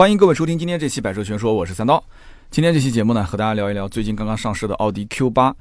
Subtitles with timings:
[0.00, 2.02] 欢迎各位收听今天这期《百车全说》，我是三刀。
[2.50, 5.54] 今天这期节目呢，和大家聊一聊最近刚刚上市的奥迪 Q 八。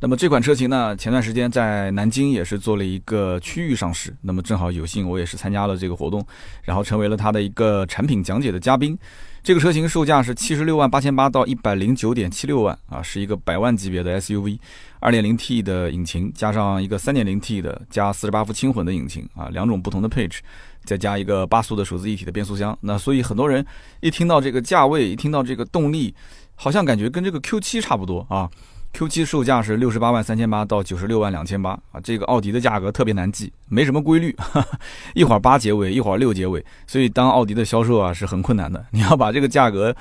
[0.00, 4.16] 那么这款车型呢，前段时间在南京也是做了一个区域上市。
[4.22, 6.26] 那么正好有幸我也是参加了这个活动，
[6.62, 8.98] 然后成为了它的一个产品讲解的嘉宾。
[9.42, 14.58] 这个车型售价是七十六万八千八到一百零九点七六万啊，是一个百万级别的 SUV，
[15.00, 20.40] 二点零 T 的引擎加上一个三点零 T 的加四十八伏轻混的引擎啊，两种不同的配置，
[20.84, 22.76] 再加一个八速的手自一体的变速箱。
[22.80, 23.64] 那所以很多人
[24.00, 26.14] 一听到这个价位，一听到这个动力，
[26.54, 28.50] 好像感觉跟这个 Q 七差不多啊。
[28.94, 34.36] Q 七售价是六十八万三千八到九十六万两千八啊，这个奥迪的价格特别难记，没什么规律，
[35.16, 38.84] 一会儿八结尾，一会儿六结尾，所以当奥迪的销售啊是很困难的。
[38.92, 39.96] 你要把这个价格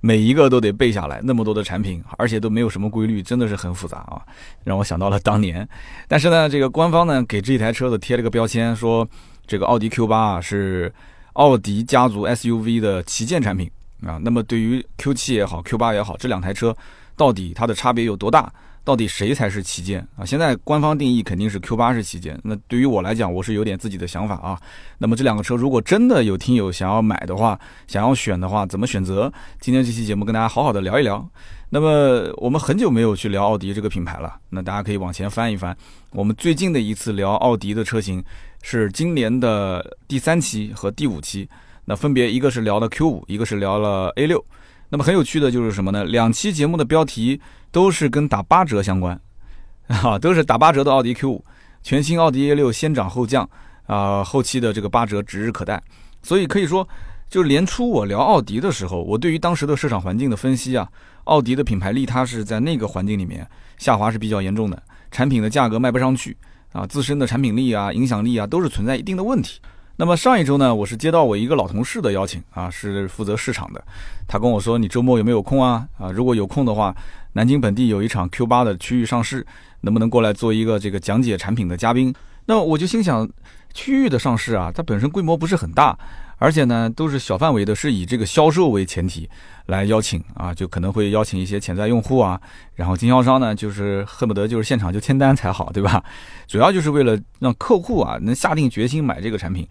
[0.00, 4.22] 每一个都得背下来，那么多的产品，而且都没有什么规律，真的是很复杂啊，
[4.62, 5.68] 让我想到了当年。
[6.06, 9.04] 但是呢，这个官方呢给这一台车子贴了个标签，说
[9.46, 10.92] 这个奥迪 Q 八啊是
[11.34, 13.70] 奥迪家族 SUV 的旗舰产品
[14.02, 14.18] 啊。
[14.22, 16.76] 那么对于 Q 七也好，Q 八也好，这两台车。
[17.18, 18.52] 到底它的差别有多大？
[18.86, 20.24] 到底谁才是旗舰啊？
[20.24, 22.38] 现在官方定义肯定是 Q 八是旗舰。
[22.44, 24.56] 那对于我来讲，我是有点自己的想法啊。
[24.98, 29.32] 那么这两个车如果真的有听友想要买的话，想要选的话，怎么选择？
[29.60, 31.28] 今天这期节目跟大家好好的聊一聊。
[31.70, 35.76] 那么我们很久没有去聊奥迪这个品牌了，那大家可以往前翻一翻。
[36.12, 38.22] 我们最近的一次聊奥迪的车型
[38.62, 41.48] 是今年的第三期和第五期，
[41.86, 44.44] 那分别一个是聊了 Q 五，一个是聊了 A 六。
[44.88, 46.04] 那么很有趣的就是什么呢？
[46.04, 49.20] 两期节目的标题都是跟打八折相关，
[49.88, 51.44] 啊，都是打八折的奥迪 Q 五，
[51.82, 53.48] 全新奥迪 A 六先涨后降，
[53.86, 55.82] 啊，后期的这个八折指日可待。
[56.22, 56.88] 所以可以说，
[57.28, 60.88] 就是年初我聊奥迪的时候，我对于当时的市场环境的分析啊，
[61.24, 63.46] 奥迪的品牌力它是在那个环境里面
[63.78, 66.36] 下滑是比较严重的，产品的价格卖不上去，
[66.72, 69.60] 啊，自身的产品力啊、影响力啊都是存在一定的问题。
[69.98, 73.82] 那么上一周呢，我是接到我一个老同事的邀请啊，是负责市场的。
[74.28, 75.88] 他跟我说：“你周末有没有空啊？
[75.98, 76.94] 啊，如果有空的话，
[77.32, 79.46] 南京本地有一场 Q 八的区域上市，
[79.80, 83.26] 能不能过来做一个这个讲解产品的嘉宾？”那我就心想，
[83.72, 85.98] 区域的上市啊，它本身规模不是很大。
[86.38, 89.26] 而且呢，都是小范围的，是以这个销售为前提
[89.66, 92.38] 来邀请啊，就可能会邀请一些潜在用户啊，
[92.74, 96.04] 然后经销商呢，就是恨不得就是现场就签单才好，对吧？
[96.46, 99.66] 主要就是为了让客户啊能下定决心买这个产品，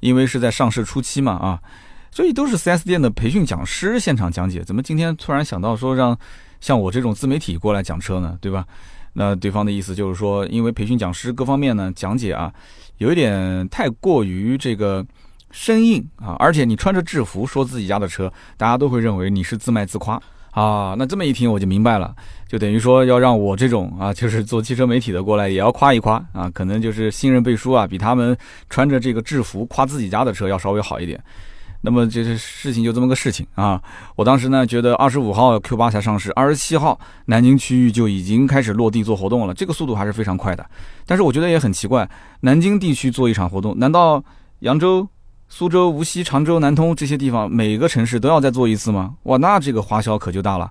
[0.00, 1.58] 因为是在上市初期嘛啊，
[2.10, 4.62] 所以都是 4S 店的培训讲师现场讲解。
[4.62, 6.14] 怎么今天突然想到说让
[6.60, 8.36] 像我这种自媒体过来讲车呢？
[8.42, 8.66] 对吧？
[9.14, 12.52] 那对方的意思就是说，因为培训讲师各方面呢讲解啊，
[12.98, 15.02] 有一点太过于这个。
[15.50, 16.36] 生硬啊！
[16.38, 20.14] 而且你穿着制服说自己家的车，大家都会认为你是自卖自夸
[20.52, 20.94] 啊。
[20.96, 22.14] 那这么一听我就明白了，
[22.48, 28.36] 就等于说要让我这种啊，就是做汽车媒体的过来也要夸一夸啊，可能就是信任背书啊，比他们
[28.68, 31.22] 穿着这个制服夸自己家的车要稍微好一点。
[31.82, 33.82] 那么这是事情就这么个事情啊。
[34.14, 40.64] 我当时呢觉得二十五号 Q 八才上市，二十七号南京区域就已经开始落地做活动了，这个速度还是非常快的。
[41.06, 42.08] 但是我觉得也很奇怪，
[42.40, 44.22] 南京地区做一场活动，难道
[44.58, 45.08] 扬州？
[45.52, 49.16] 苏州、无锡、常州、南通这些地方，每个城市都要再做一次吗？
[49.24, 50.70] 哇，那这个花销可就大了。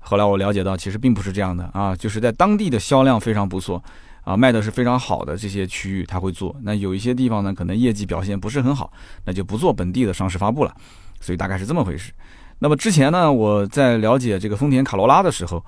[0.00, 3.82] 后来我了解到，其实并不是这样的啊，就是在当地的销量非常不错，
[4.24, 6.54] 啊，卖的是非常好的这些区域他会做。
[6.62, 8.92] 那有一些地方呢，可能业绩表现不是很好，
[9.24, 10.74] 那就不做本地的上市发布了。
[11.20, 12.12] 所以大概是这么回事。
[12.58, 15.64] 那么之前呢，我在了解这个丰田卡罗拉的时候，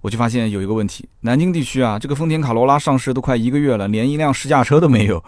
[0.00, 5.22] 我就发现有一个问题：南京地区啊，这个丰田卡罗拉上市都快一个月了，连一辆试驾车都没有。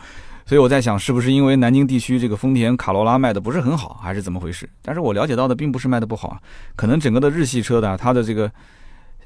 [0.50, 4.68] 所以我在想，是不是因为南京地区这个丰田卡罗拉卖的不是很好，还是怎么回事？
[4.82, 6.40] 但是我了解到的并不是卖的不好啊，
[6.74, 8.50] 可能整个的日系车的它的这个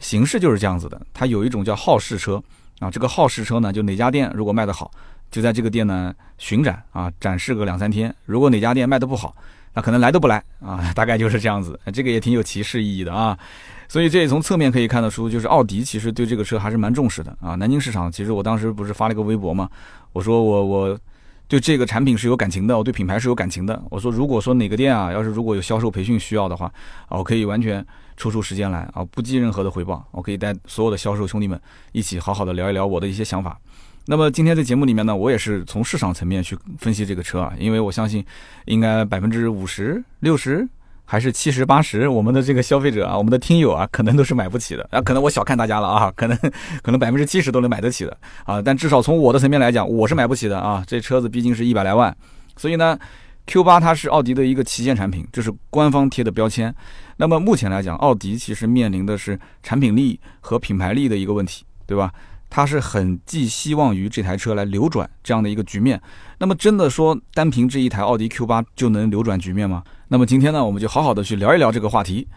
[0.01, 1.01] 形式就是这样子的。
[1.15, 2.43] 它有一种叫好事车
[2.79, 4.91] 啊，这个好事车呢，就哪家店如果卖的好，
[5.31, 8.15] 就在这个店呢巡展啊，展示个两三天。
[8.27, 9.35] 如果哪家店卖的不好，
[9.73, 11.81] 那可能来都不来啊，大概就是这样子。
[11.91, 13.35] 这个也挺有歧视意义的啊。
[13.89, 17.55] 所以这也从侧面可以看得出，就是奥迪其实对这个车还是蛮重视的啊。
[17.55, 19.71] 南京市场其实我当时不是发了一个微博嘛，
[20.13, 20.99] 我说我我。
[21.47, 23.81] 对这个产品是有感情的，我对品牌是有感情的。
[23.91, 26.67] 我说，如果说哪个店啊，要是如果有销售培训需要的话，
[27.09, 27.85] 啊，我可以完全
[28.17, 31.61] 抽出时间来啊，不计任何的回报，我可以带所有的销售兄弟们
[31.93, 33.59] 一起好好的聊一聊我的一些想法。
[34.07, 38.25] 那么今天在节目里面呢，我也是从市场层面去分析这个车啊，因为我相信
[38.65, 40.69] 应该百分之五十六十。
[41.05, 45.01] 还是七十八十，我们的这个消费者啊，我们的听友啊，可能都是买不起的啊。
[45.01, 46.37] 可能我小看大家了啊， 可能
[46.83, 48.61] 可能百分之七十都能买得起的啊。
[48.63, 50.83] 但至少从我的层面来讲，我是买不起的啊。
[50.87, 52.15] 这车子毕竟是一百来万，
[52.57, 52.99] 所以呢
[53.47, 56.75] ，Q 八它是奥迪的一个旗舰产品，这是官方贴的标签。
[57.17, 62.11] 那么目前来讲，奥迪其实面临的是产品力和品牌力的一个问题，对吧？
[62.55, 66.01] 他是很寄希望于这台车来扭转这样的一个局面。
[66.39, 69.83] 那么，真的说单凭这一台奥迪 Q 八就能扭转局面吗？
[70.07, 72.29] 那么今天呢，我们就好好的去聊一聊这个话题。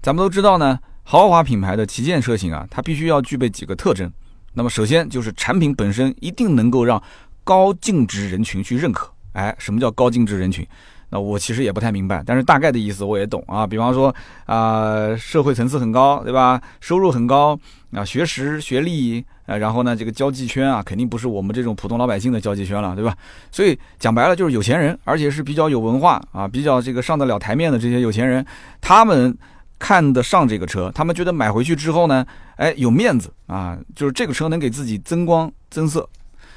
[0.00, 4.10] 咱们都知道呢，豪华品牌的旗舰车型啊，它必须要具备几个特征。
[4.54, 7.02] 那么首先就是产品本身一定能够让
[7.44, 9.12] 高净值人群去认可。
[9.32, 10.66] 哎，什么叫高净值人群？
[11.10, 13.64] 那我其实也不太明白，但是大概的意思我也懂啊。
[13.64, 14.12] 比方说
[14.44, 16.60] 啊，社会层次很高，对吧？
[16.80, 17.58] 收入很高
[17.92, 23.16] 啊，学识、学历啊，然后呢，这个交际圈啊，肯定不是我们这种普通老百姓的交际圈了，对吧？
[23.52, 28.44] 所以讲白了就是有钱人，而且是比较有文化啊，比较这个上得了台面的这些有钱人，
[28.80, 29.32] 他们
[29.78, 32.26] 看得上这个车，他们觉得买回去之后呢，
[32.56, 36.08] 哎，有面子啊，就是这个车能给自己增光增色，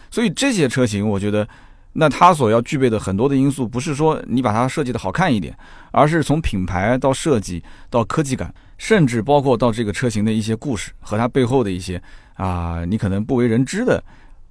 [0.09, 1.47] 所以这些车型我觉得。
[1.99, 5.53] 那它所要具备的很多的因素，不是说你把它设计的好看一点，
[5.91, 12.01] 而是从品牌到设计到科技感，甚至包括到这个车型的一些故事和它背后的一些
[12.35, 14.01] 啊，你可能不为人知的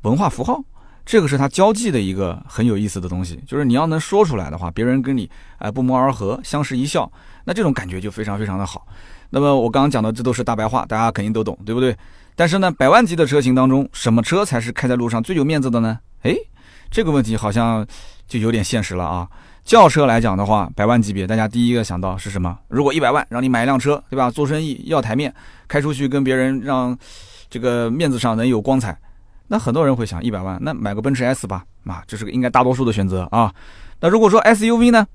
[0.03, 0.63] 文化符号，
[1.07, 3.43] 这个是它交际的一个很有意思的东西。
[3.47, 7.11] 就是你要能说出来的话，别人跟你哎不谋而合，相视一笑，
[7.47, 8.87] 那这种感觉就非常非常的好。
[9.31, 11.97] 那么我刚刚讲的这都是大白话，大家肯定都懂，对不对？
[12.37, 15.99] 但是呢，百万级的车型当中，什么车才是开在路上最有面子的呢？
[16.25, 16.37] 诶。
[16.91, 17.87] 这个问题好像
[18.27, 19.29] 就有点现实了啊！
[19.65, 22.59] 轿车来讲的话，百万级别，大家第一个想到是什么？
[22.69, 24.31] 如果一百万让你买一辆车，对吧？
[24.31, 25.33] 做生意要台面，
[25.69, 26.97] 开出去跟别人让
[27.51, 28.99] 这个面子上能有光彩，
[29.49, 33.53] 那很多人会想一百万，那买个奔驰 S 吧，啊，这是个应该大多数的选择啊。
[34.01, 35.07] 那如果说 SUV 呢，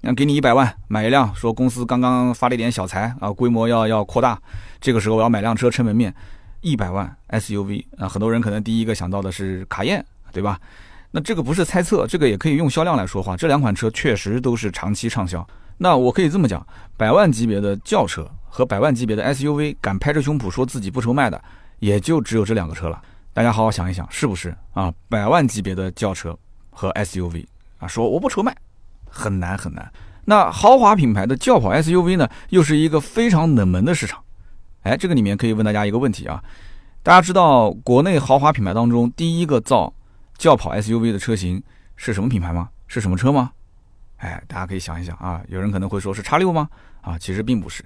[0.00, 4.40] 那给你一百万买一辆，说公司刚刚发了一点小财啊，规模要要扩大，
[4.80, 6.14] 这个时候我要买辆车撑门面，
[6.62, 10.02] 一百万 SUV 啊，很多人可能第一个想到的是卡宴，
[10.32, 10.58] 对吧？
[11.18, 13.36] 那这个不是猜测，这个也可以用销量来说话。
[13.36, 15.44] 这两款车确实都是长期畅销。
[15.78, 16.64] 那我可以这么讲，
[16.96, 21.42] 百万级别的轿车和百万级别的 SUV，敢拍着胸脯说自己不愁卖的，
[21.80, 23.02] 也就只有这两个车了。
[23.32, 24.94] 大家好好想一想，是不是啊？
[25.08, 26.38] 百万级别的轿车
[26.70, 27.44] 和 SUV
[27.78, 28.56] 啊，说我不愁卖，
[29.10, 29.90] 很难很难。
[30.26, 34.22] 那豪华品牌的轿跑 SUV 呢，又是一个非常冷门的市场。
[34.82, 36.40] 哎，这个里面可以问大家一个问题啊，
[37.02, 39.92] 大家知道国内豪华品牌当中第一个造
[40.38, 41.62] 轿跑 SUV 的车型
[41.96, 42.70] 是什么品牌吗？
[42.86, 43.50] 是什么车吗？
[44.18, 45.42] 哎，大家可以想一想啊。
[45.48, 46.68] 有人可能会说是叉六吗？
[47.00, 47.84] 啊，其实并不是。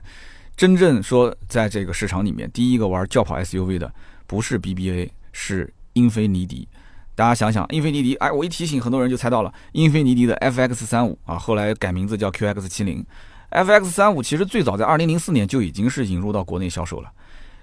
[0.55, 3.93] 真正说在这个市场里面，第一个玩轿跑 SUV 的
[4.27, 6.69] 不是 BBA，是英菲尼迪。
[7.15, 9.53] 大家想想，英菲尼迪，哎，我一提醒，很多人就猜到了。
[9.73, 13.05] 英菲尼迪的 FX 三五啊，后来改名字叫 QX 七零。
[13.51, 17.11] FX 三五其实最早在二零零四年就已经是引入到国内销售了，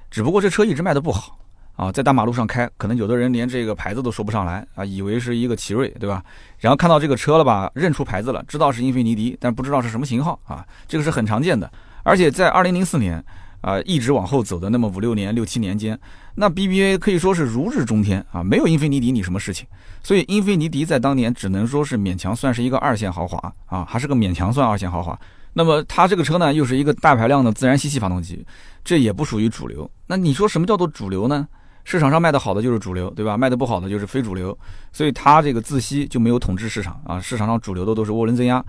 [0.09, 1.39] 只不过这车一直卖的不好。
[1.79, 6.21] 啊，在大马路上开，可能有的人连这个牌子都说不上来啊，以为是一个奇瑞，对吧？
[6.57, 11.71] 然后看到这个车了吧，认出牌子了，知道是英菲尼迪，但不知道是什么型号啊，这个是很常见的。
[12.03, 13.23] 而且在二零零四年
[13.61, 15.97] 啊，一直往后走的那么五六年、六七年间，
[16.35, 19.65] 那 BBA 可以说是如日中天啊，没有英菲尼迪你什么事情？
[20.03, 25.17] 所以英菲尼迪在当年只能说是勉强算是一个二线豪华啊，还是个勉强算二线豪华。
[25.53, 28.45] 那么它这个车呢，又是一个大排量的自然吸气发动机，
[28.83, 29.89] 这也不属于主流。
[30.07, 31.47] 那你说什么叫做主流呢？
[31.89, 33.35] 市场上卖的好的就是主流，对吧？
[33.35, 34.55] 卖的不好的就是非主流，
[34.91, 37.19] 所以它这个自吸就没有统治市场啊。
[37.19, 38.63] 市场上主流的都是涡轮增压，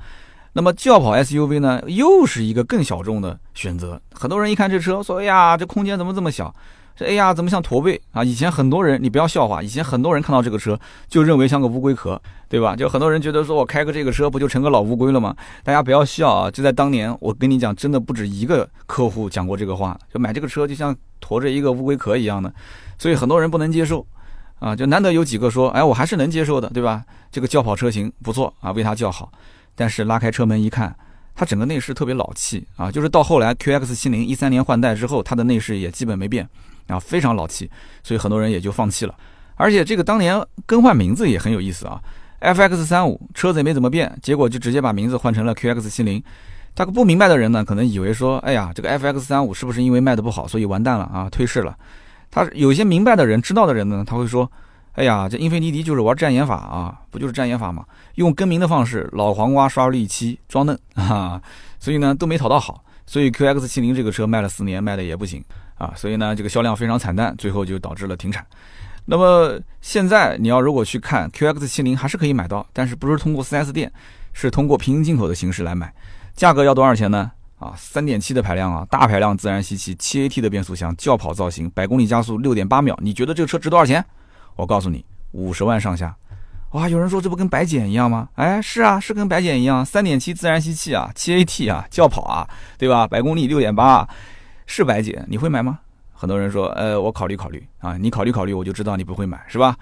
[0.54, 4.00] 那么轿跑 SUV 呢，又是一个更小众的选择。
[4.14, 6.50] 很多人一看这车，说：“哎呀，这空间怎么这么小？
[6.96, 12.18] 这哎呀，怎么像驼背啊？”以前很多人，你不要笑话，以前很多人看到这个车就认为像个乌龟壳，
[12.48, 12.74] 对吧？
[12.74, 15.36] 就很多人觉得说我开个这个车不就成个老乌龟了吗？
[15.62, 16.50] 大家不要笑啊！
[16.50, 22.50] 就在当年，我跟你讲，真的不止一个客户讲过这个话，就买这个车就像驮着一个乌龟壳一样的。
[23.00, 24.06] 所以很多人不能接受，
[24.58, 27.02] 啊，就难得有几个说，哎，我还是能接受的，对吧？
[27.32, 29.32] 这个轿跑车型不错啊，为它叫好。
[29.74, 30.94] 但是拉开车门一看，
[31.34, 36.46] 它整个内饰特别老气啊，就是到后来 QX 七零一三年换代之后，它的内饰也基本没变
[36.88, 37.70] 啊，非常老气。
[38.02, 39.14] 所以很多人也就放弃了。
[39.54, 41.98] 而且这个当年更换名字也很有意思啊
[42.42, 46.22] ，FX 三五车子也没怎么变，结果就直接把名字换成了 QX 七零。
[46.74, 51.74] 大个不明白的人呢，可能以为说，哎呀，这个 FX 三五是不是因为卖的不好，所以完蛋了啊，退市了？
[52.30, 54.50] 他有些明白的人、知道的人呢，他会说
[54.94, 57.84] ：“哎呀，这英菲尼迪就是玩障眼法啊，不就是障眼法吗？
[58.14, 61.42] 用更名的方式，老黄瓜刷绿漆装嫩 啊，
[61.78, 62.84] 所以呢都没讨到好。
[63.06, 65.42] 所以 QX 七零这个车卖了四年，卖的也不行
[65.76, 68.46] 啊，所以呢这个销量非常惨淡，最后就导致了停产。
[69.06, 73.90] 那么现在你要如果去看 QX 七零，还是可以买到，但是不是通过 4S 店，
[74.32, 75.92] 是通过平行进口的形式来买，
[76.34, 82.98] 价格要多少钱呢？”啊，三点七的排量啊，大排量自然吸气，七 AT 的变速箱，轿跑造型，百公里加速六点八秒。
[83.02, 84.02] 你觉得这个车值多少钱？
[84.56, 86.16] 我告诉你，五十万上下。
[86.70, 88.28] 哇，有人说这不跟白捡一样吗？
[88.36, 92.48] 哎，是啊，是跟白捡一样，三点七自然吸气啊，七 AT 啊，轿跑啊，
[92.78, 93.06] 对吧？
[93.06, 94.08] 百公里六点八，
[94.66, 95.80] 是白捡，你会买吗？
[96.14, 99.76] 很多人说，呃，我考虑考虑啊，你考虑考虑，我就知道你不会买，是吧？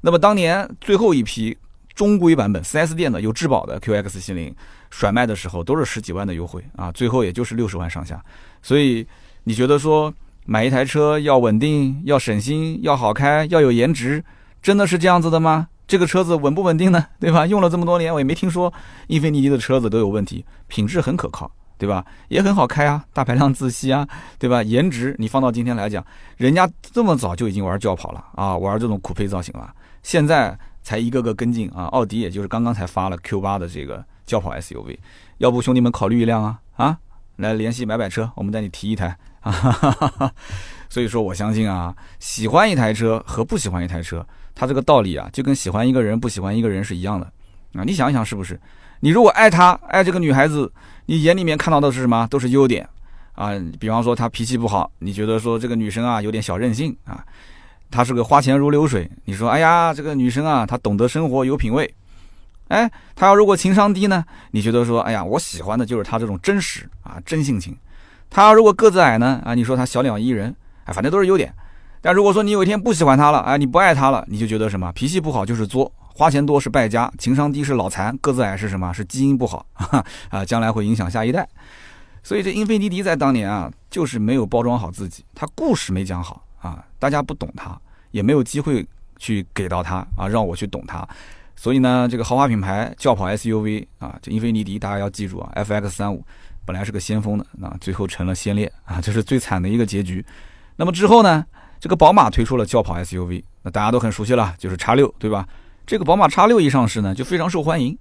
[0.00, 1.58] 那么当年最后一批
[1.94, 4.54] 中规版本 4S 店的有质保的 QX 七零
[4.90, 8.22] 甩卖的时候，都是十几万的优惠啊，最后也就是六十万上下。
[8.62, 9.06] 所以
[9.44, 10.12] 你觉得说
[10.44, 14.24] 买一台车要稳定、要省心、要好开、要有颜值，
[14.62, 15.68] 真的是这样子的吗？
[15.86, 17.06] 这个车子稳不稳定呢？
[17.18, 17.46] 对吧？
[17.46, 18.72] 用了这么多年，我也没听说
[19.06, 22.04] 英菲尼迪的车子都有问题，品质很可靠，对吧？
[22.28, 24.06] 也很好开啊，大排量自吸啊，
[24.38, 24.62] 对吧？
[24.62, 26.04] 颜值你放到今天来讲，
[26.36, 31.84] 人家这么早就已经玩轿跑了啊，玩这种酷配造型了，现在才一个个跟进啊。
[31.86, 34.98] 奥迪也就是刚刚才发了 Q 八的这个轿跑 SUV，
[35.38, 36.98] 要不兄弟们考虑一辆啊啊，
[37.36, 40.32] 来联系买买车，我们带你提一台啊。
[40.90, 44.24] 所以说，我相信啊，喜欢一台车和不喜欢一台车。
[44.54, 47.26] 它这个道理啊，就跟喜欢一个人不喜欢一个人是一样的
[47.74, 47.84] 啊！
[47.84, 48.60] 你想一想是不是？
[49.00, 50.72] 你如果爱她，爱这个女孩子，
[51.06, 52.26] 你眼里面看到的是什么？
[52.28, 52.88] 都是优点
[53.34, 53.52] 啊！
[53.78, 57.24] 比方说她脾气不好，你觉得说这个女生啊有点小任性啊？
[57.90, 61.94] 她是个花钱如流水，你说哎呀这个女生啊她懂得生活有品位，
[62.68, 64.24] 哎他要如果情商低呢？
[64.52, 67.76] 你觉得说哎呀我喜欢的就是他这种真实啊真性情。
[68.30, 69.40] 他要如果个子矮呢？
[69.44, 71.52] 啊你说他小鸟依人，哎反正都是优点。
[72.00, 78.92] 但如果说你有一天不喜欢他了，哎，你不爱他了，你就觉得什么脾气不好就是作，花钱多是败家，情商低是脑残，个子矮是什么？
[78.92, 79.66] 是基因不好
[80.30, 81.48] 啊，将来会影响下一代。
[82.22, 87.76] 所以这英菲尼迪在当年啊，就是没有包装好自己，他故事没讲好啊，大家不懂他，
[88.10, 91.08] 也没有机会去给到他啊，让我去懂他。
[91.60, 96.24] 所以呢，这个豪华品牌轿跑 SUV 啊，这英菲尼迪大家要记住啊，FX 三五
[96.64, 100.24] 本来是个先锋的，啊，最后成了先烈啊，这是最惨的一个结局。
[100.76, 101.44] 那么之后呢？
[101.80, 105.46] 这个宝马推出了轿跑 SUV，那大家都很熟悉了，就是叉六，对吧？
[105.84, 107.96] 这个宝马叉六一上市呢，就非常受欢迎。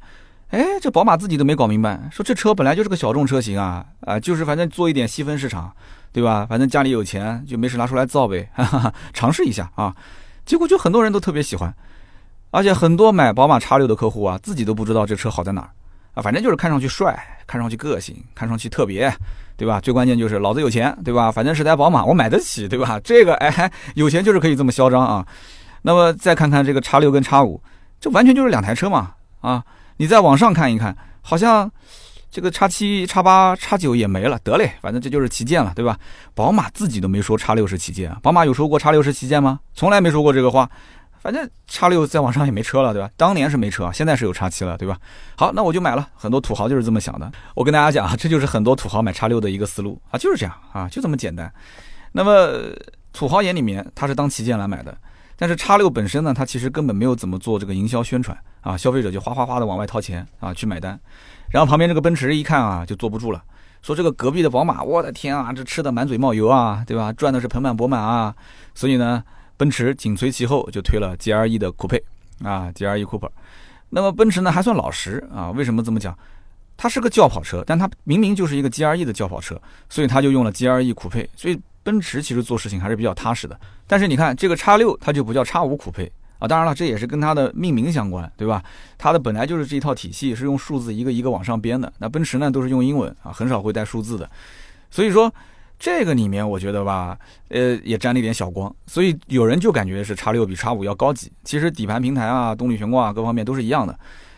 [0.50, 5.72] 哎，这宝马自己都没搞明白，说这车本来就是个小众车型啊，啊，就是反正做一点细分市场，
[6.12, 6.46] 对吧？
[6.50, 9.96] 反正家里有钱，就没事拿出来造呗，哈哈，尝试一下啊。
[10.46, 11.72] 结果就很多人都特别喜欢，
[12.52, 15.70] 而且很多买宝马叉六的客户啊，自己都不知道这车好在哪儿
[16.14, 19.14] 啊，反正就是看上去帅，看上去个性，看上去特别。
[19.58, 19.82] 对吧？
[19.82, 21.32] 最关键就是老子有钱，对吧？
[21.32, 23.00] 反正是台宝马，我买得起，对吧？
[23.04, 25.26] 这个哎，有钱就是可以这么嚣张啊。
[25.82, 27.60] 那么再看看这个叉六跟叉五，
[28.00, 29.64] 这完全就是两台车嘛啊！
[29.98, 31.68] 你再往上看一看，好像
[32.30, 35.98] 这个叉七、叉八、叉九也没了，得嘞，反正这就是旗舰了，对吧？
[36.36, 39.60] 宝马自己都没说叉六是旗舰，宝马有说过叉六是旗舰吗？
[39.74, 40.70] 从来没说过这个话。
[41.20, 43.10] 反正叉六在网上也没车了，对吧？
[43.18, 44.98] 当年是没车，现在是有叉七了，对吧？
[45.36, 46.08] 好，那我就买了。
[46.16, 47.30] 很多土豪就是这么想的。
[47.56, 51.52] 我跟大家讲啊，这就是很多土豪买叉六的一个思路啊，就是这样啊，就这么简单。
[52.12, 52.72] 那么
[53.12, 54.96] 土豪眼里面，他是当旗舰来买的，
[55.36, 60.98] 但是叉六本身呢，它其实根本没有怎么做这个营销宣传啊，消费者就哗哗哗的往外掏钱啊去买单。
[61.50, 63.44] 然后旁边这个奔驰一看啊，就坐不住了，
[63.82, 67.12] 说这个隔壁的宝马，我的天啊，这吃的满嘴冒油啊，对吧？
[67.14, 68.34] 赚的是盆满钵满啊，
[68.76, 69.24] 所以呢。
[69.58, 72.02] 奔驰紧随其后就推了 G R E 的酷配
[72.44, 73.30] 啊，G R E Cooper。
[73.90, 75.50] 那么奔驰呢还算老实啊？
[75.50, 76.18] 为什么这么讲？
[76.78, 79.60] 它是个轿跑车，但它明明就是一个 G R E 的轿跑车，
[79.90, 81.28] 所以它就用了 G R E 酷配。
[81.36, 83.60] 所以奔驰其实做事情还是比较踏实的。
[83.88, 86.48] 但是你看这个叉六，它就不叫叉五酷配啊。
[86.48, 88.64] 当然了，这也是跟它的命名相关，对吧？
[88.98, 91.92] 它的本来就是这一套体系是用数字一个一个往上编的。
[91.98, 94.30] 那奔驰呢都是用英文啊，很少会带数字的。
[94.92, 95.34] 所以说。
[95.80, 97.16] 这个里面我觉得吧，
[97.50, 101.32] 呃，也沾了一点小光，所以有人就感觉是叉六比叉五要高级。
[101.44, 103.98] 其实底盘平台啊、动力悬挂啊各方面都是一样的，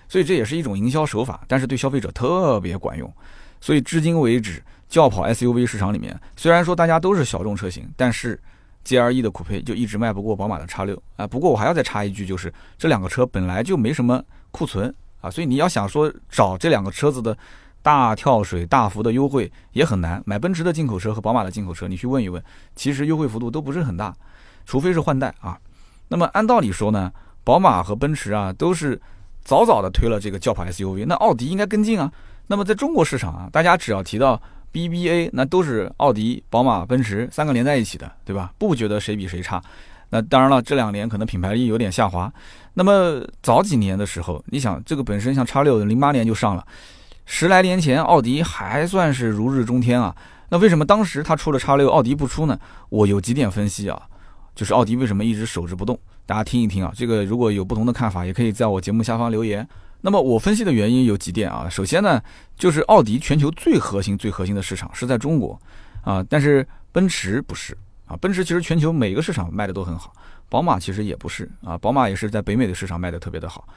[0.10, 3.10] 所以这也是一种营销手法，但是对消费者特别管用。
[3.62, 8.38] 所以至今为止，轿跑 SUV 市场里面，虽然说大家都是小众车型，但是
[8.86, 11.26] GLE 的酷配就一直卖不过宝马的叉六啊。
[11.26, 17.38] 不过我还要再插一句，就是这两个车本来就没什么库存啊，所以你要想说找这两个车子的。
[17.82, 20.22] 大跳水、大幅的优惠也很难。
[20.26, 22.44] 买奔驰的进口车和宝马的进口车，你去问一问，
[22.76, 24.14] 其实优惠幅度都不是很大，
[24.66, 25.58] 除非是换代啊。
[26.08, 27.12] 那么按道理说呢，
[27.44, 29.00] 宝马和奔驰啊都是
[29.44, 32.12] 早早的推了这个轿跑 SUV，那奥迪应该跟进啊。
[32.48, 34.42] 那么在中国市场啊，大家只要提到
[34.74, 38.52] BBA，那都是奥迪、宝马、奔驰三个连在一起的，对吧？
[38.58, 39.62] 不觉得谁比谁差。
[40.10, 42.32] 那当然了，这两年可能品牌力有点下滑。
[42.74, 46.66] 那么早几年的时候，你想这个本身像叉六，零八年就上了。
[47.32, 50.14] 十来年前，奥迪还算是如日中天啊。
[50.50, 52.60] 那为什么当时他出了叉六，奥迪不出呢？
[52.90, 54.02] 我有几点分析啊，
[54.56, 55.98] 就是奥迪为什么一直守着不动？
[56.26, 56.92] 大家听一听啊。
[56.96, 59.66] 这个如果有不同的看法，也可以在我节目下方留言。
[60.02, 61.70] 那么我分析的原因有几点啊。
[61.70, 62.20] 首先呢，
[62.58, 65.58] 就是奥迪全球最核心、最核心的市场是在中国
[66.02, 68.18] 啊，但是奔驰不是啊。
[68.18, 70.12] 奔驰其实全球每个市场卖的都很好，
[70.50, 71.78] 宝马其实也不是啊。
[71.78, 73.68] 宝马也是在北美的市场卖的特别的好。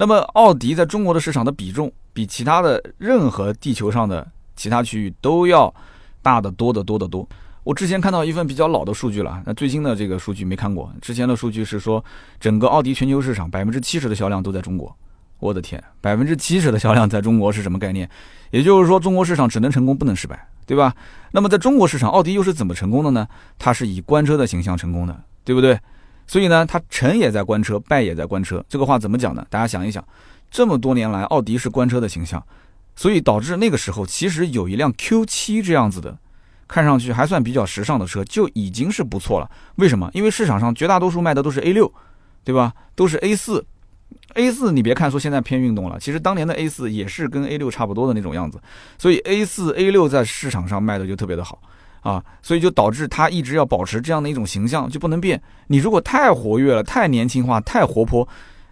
[0.00, 4.24] 那么奥迪在中国的市场的比重比其他的任何地球上的
[4.54, 5.74] 其他区域都要
[6.22, 7.28] 大得多得多得多。
[7.64, 10.88] 我之前看到一份比较老的数据了，那最新的这个数据没看过。
[11.02, 12.02] 之前的数据是说，
[12.38, 14.96] 整个奥迪全球市场百分之七十的销量都在中国。
[15.40, 18.08] 我的天，百分之七十的销量在中国是什么概念？
[18.52, 20.94] 也就是说，中国市场只能成功不能失败，对吧？
[21.32, 23.26] 那么在中国市场，奥迪又是怎么成功的呢？
[23.58, 25.76] 它是以官车的形象成功的，对不对？
[26.28, 28.64] 所以呢，它成也在官车，败也在官车。
[28.68, 29.44] 这个话怎么讲呢？
[29.50, 30.06] 大家想一想，
[30.48, 32.40] 这么多年来，奥迪是官车的形象，
[32.94, 36.16] 所以导致那个时候其实有一辆 Q7 这样子的。
[36.68, 39.50] 看上去还算比较时尚的车就已经是不错了。
[39.76, 40.10] 为什么？
[40.12, 41.90] 因为市场上绝大多数卖的都是 A 六，
[42.44, 42.74] 对吧？
[42.94, 43.64] 都是 A 四。
[44.34, 48.60] A 四你别看说现在偏运动了，其实当年的 A 四也是跟 A 六差不多的那种样子。
[48.98, 51.58] 所以 A 四、A 六在市场上卖的就特别的好
[52.00, 55.40] 啊，所以就导致它一直要保持这样的一种形象，就不能变。
[55.66, 58.26] 你如果太活跃了、太年轻化、太活泼、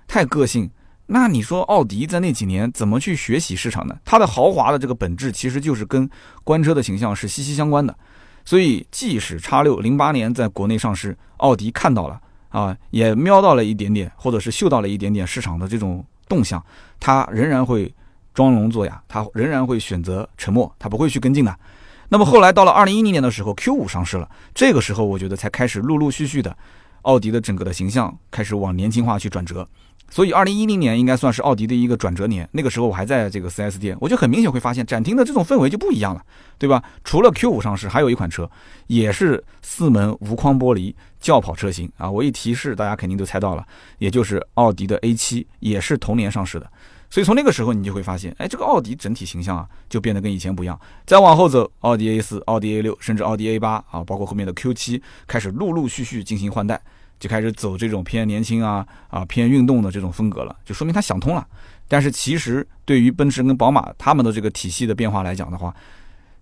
[0.06, 0.71] 太个性。
[1.09, 3.97] 那你说奥迪在那几年怎么去学习市场呢？
[4.04, 6.11] 它的豪华的这个本质其实就是跟
[6.42, 7.97] 官车的形象是息息相关的。
[8.45, 16.61] 所以，即使叉六零八年在国内上市，奥迪看到了啊，也瞄到了一点点，或者是嗅到了一点点市场的这种动向，
[16.99, 17.95] 它仍然会
[18.35, 21.56] 装聋作哑，它仍然会选择沉默，它不会去跟进的。
[22.08, 26.56] 那么后来到了二零一零年的时候，Q 五上市了，这个时候我觉得才开始陆陆续续的，
[27.02, 29.66] 奥迪的整个的形象开始往年轻化去转折。
[30.08, 32.48] 所以，二零一零年应该算是奥迪的一个转折年。
[32.52, 36.22] 那个时候我还在这个 4S 店，我就很明显会发现展厅的这种氛围就不一样了，
[36.58, 36.80] 对吧？
[37.02, 38.48] 除了 Q 五上市，还有一款车
[38.86, 42.08] 也是四门无框玻璃轿跑车型啊。
[42.08, 43.66] 我一提示，大家肯定都猜到了，
[43.98, 46.70] 也就是奥迪的 A 七，也是同年上市的。
[47.10, 50.78] 所以从那个时候，你就会发现，哎，这个奥迪整体形象啊，就变得跟以前不一样。
[51.06, 56.80] 再往后走，奥迪 A 四、奥迪 A 六，甚至奥迪 A 八啊，包括后面的 Q 七，开始陆陆续续进行换代。
[57.18, 61.46] 就开始走这种偏年轻啊啊偏运动的这种风格了，就说明他想通了。
[61.88, 65.75] 但是其实对于奔驰跟宝马他们的这个体系的变化来讲的话，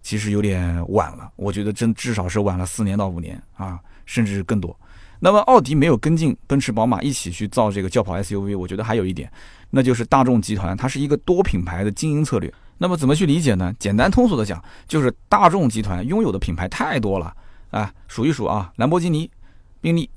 [0.03, 1.31] 其实有点晚了。
[1.37, 4.77] 我觉得真至少是晚了四年到五年啊，甚至更多。
[5.21, 9.31] 那么奥迪没有跟进奔驰宝马一起去造这个轿跑 SUV，我觉得还有一点，
[9.75, 12.53] 那就是大众集团它是一个多品牌的经营策略。
[12.79, 13.75] 那么怎么去理解呢？
[13.79, 17.35] 简单通俗的讲，就是大众集团拥有的品牌太多了
[17.71, 19.29] 啊，数一数啊，兰博基尼、
[19.81, 20.09] 宾利。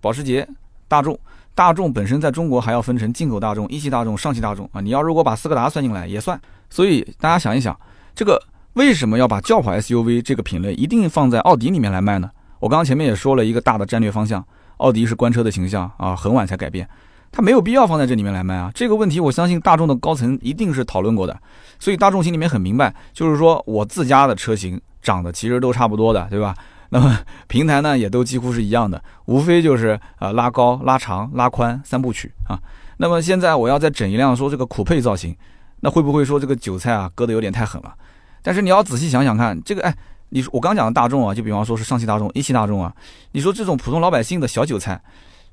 [0.00, 0.48] 保时捷、
[0.88, 1.18] 大众，
[1.54, 4.80] 大众本身在中国还要分成进口大众、一汽大众、上汽大众啊。
[4.80, 6.40] 你要如果把斯柯达算进来也算。
[6.68, 7.78] 所以大家想一想，
[8.14, 12.30] 这个为什么要把轿跑 SUV 这个品类一定放在奥迪里面来卖呢？
[12.58, 14.44] 我刚刚前面也说了一个大的战略方向，
[14.78, 16.88] 奥迪是官车的形象啊，很晚才改变，
[17.32, 18.70] 它没有必要放在这里面来卖啊。
[18.74, 21.36] 这个问题我相信大众的高层一定是讨论过的，
[21.78, 26.54] 所以大众心里面很明白，就是说我自家的车型长得其实都差不多的，对吧？
[26.90, 27.18] 那么
[27.48, 32.60] 平台呢也都几乎是一样的，无非就是呃拉高、拉长、拉宽三部曲啊。
[32.98, 35.34] 那么现在我要再整一辆说这个酷配造型，
[35.80, 37.94] 那会不会说这个韭菜啊割的有点太狠了？
[38.42, 39.96] 但是你要仔细想想看，这个哎，
[40.28, 42.94] 你说我刚讲的大众啊，就比方说是上汽大众、一汽大众啊，
[43.32, 45.00] 你说这种普通老百姓的小韭菜。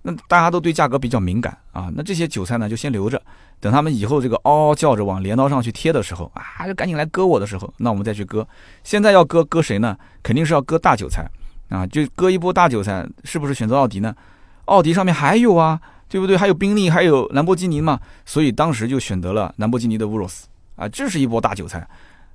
[0.01, 3.21] 那大家都对价格比较敏感啊，那这些韭菜呢就先留着，
[3.59, 8.47] 等他们以后这个嗷嗷叫着往镰刀上去贴的时候啊，就赶紧来割我的时候，那我们再去割。
[8.83, 9.97] 现在要割割谁呢？
[10.23, 11.29] 肯定是要割大韭菜
[11.67, 14.15] 啊，就割一波大韭菜，是不是选择奥迪呢？
[14.65, 16.37] 奥迪上面还有啊，对不对？
[16.37, 20.43] 还有宾利，还有兰博基尼嘛，所以当时就选择了兰博基尼的 Urus
[20.75, 21.85] 啊，这是一波大韭菜。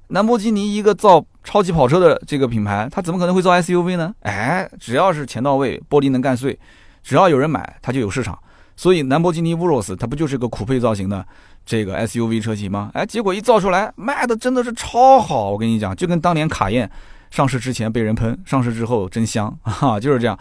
[0.09, 4.15] 兰博基尼一个造超级跑车的这个品牌，它怎么可能会造 SUV 呢？
[4.21, 6.59] 哎，只要是钱到位，玻璃能干碎。
[7.05, 8.37] 只要有人买，它就有市场。
[8.77, 11.25] 所以兰博基尼 Urus 它不就是个酷配造型的
[11.65, 12.91] 这个 SUV 车型吗？
[12.93, 15.53] 哎，结果一造出来，卖的真的是超好。
[15.53, 16.91] 我跟你讲，就跟当年卡宴
[17.31, 20.37] 上市之前被人喷，上市之后真香 啊，就是这样。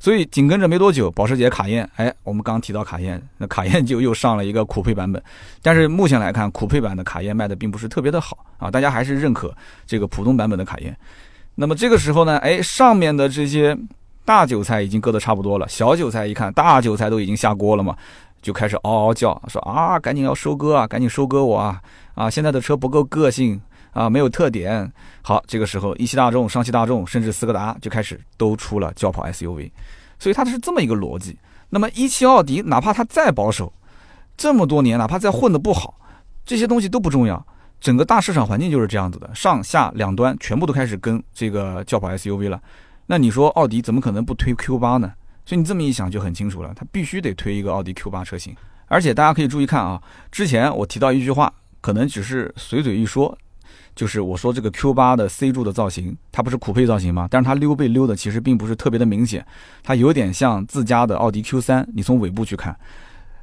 [0.00, 5.22] 所以紧跟着没多久，保时捷卡宴，哎，我们刚提到卡宴，那卡宴就又上了一个酷配版本。
[5.62, 9.54] 但是目前来看，酷配版的卡宴卖的并不是特别的好啊，大家还是认可
[9.86, 10.96] 这个普通版本的卡宴。
[11.54, 13.78] 那么这个时候呢，哎，上面的这些。
[14.26, 17.96] 大韭菜已经割得差不多了，小韭菜一看大韭菜都已经下锅了嘛，
[18.42, 21.80] 就开始嗷嗷叫，说啊，赶紧要收割啊，赶紧收割我啊！
[22.14, 23.60] 啊，现在的车不够个性
[23.92, 24.92] 啊，没有特点。
[25.22, 29.70] 好，这个时候一汽大众、上汽大众，甚至斯柯达就开始都出了轿跑 SUV，
[30.18, 31.38] 所以它是这么一个逻辑。
[31.70, 33.72] 那么一汽奥迪，哪怕它再保守，
[34.36, 35.94] 这么多年哪怕再混得不好，
[36.44, 37.44] 这些东西都不重要。
[37.80, 42.60] 整个大市场环境就是这样子的，上下两端全部都开始跟这个轿跑 SUV 了。
[43.06, 45.12] 那你说奥迪怎么可能不推 Q 八呢？
[45.44, 48.54] 所以你这么一想就很清楚了，它必须得推一个奥迪 Q 八车型。
[48.88, 53.36] 而且大家可以注意看啊，之前我提到一句话，可能只是随嘴一说，
[53.94, 57.28] 就是我说这个 Q 八的 C 柱的造型，它不是酷配造型吗？
[57.30, 59.46] 但是它溜背溜的其实并不是特别的明显，
[59.84, 61.88] 它有点像自家的奥迪 Q 三。
[61.94, 62.76] 你从尾部去看，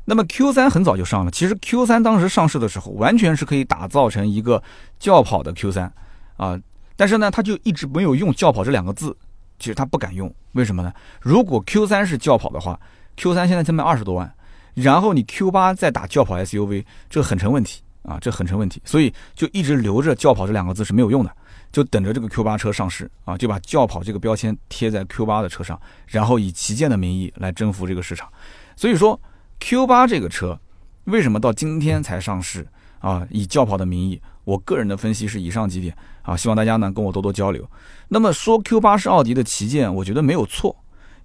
[0.04, 4.62] 那么 Q 三很早就上了，其实 Q 三当时上市的时候，完全是可以打造成一个
[4.99, 5.93] 轿跑的 Q 三
[6.36, 6.60] 啊，
[6.97, 9.15] 但是呢，它就一直没有用轿跑这两个字。
[9.63, 10.91] 其实他不敢用，为什么呢？
[11.21, 12.78] 如果 Q 三是轿跑的话
[13.15, 14.30] ，Q 三现在才卖二十多万，
[14.73, 21.32] 然后你 Q 八再打轿跑 SUV，这很成问题啊，这很成问题，所以就一直留着轿跑这两个字是没有用的，
[21.71, 28.30] 就等着这个 Q 八车上市啊，就把轿跑这个标签贴在 Q 八的车上，然后以旗舰的名义来征服这个市场。
[28.76, 29.17] 所以说
[29.62, 30.60] Q 八这个车
[31.06, 32.67] 为什么到今天才上市
[32.99, 33.26] 啊？
[33.30, 37.65] 以轿跑的名义，我个人的分析是以上几点啊，希望大家呢跟我多多交流。
[38.09, 40.75] 那么说 Q 八是奥迪的旗舰，我觉得没有错，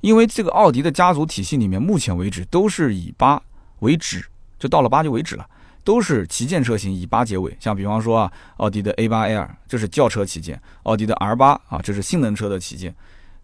[0.00, 3.42] 因为这个奥迪的家族体系里面，目前为止都是以八
[3.80, 4.24] 为止，
[4.58, 5.46] 就到了八就为止了，
[5.84, 7.56] 都是旗舰车型以八结尾。
[7.58, 12.94] 像比方说啊，奥迪的 A 八 L 这是轿车旗舰，奥迪的 R 八啊这是性能车的旗舰。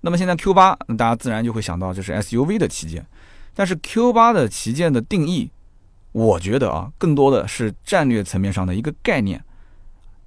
[0.01, 3.07] 那么现在 Q 八，那大家自然就会想到这是 SUV 的旗舰。
[3.55, 5.51] 但是 Q 八的旗舰的定义，
[6.13, 9.43] 我觉得啊，更多的是战略层面上的一个概念。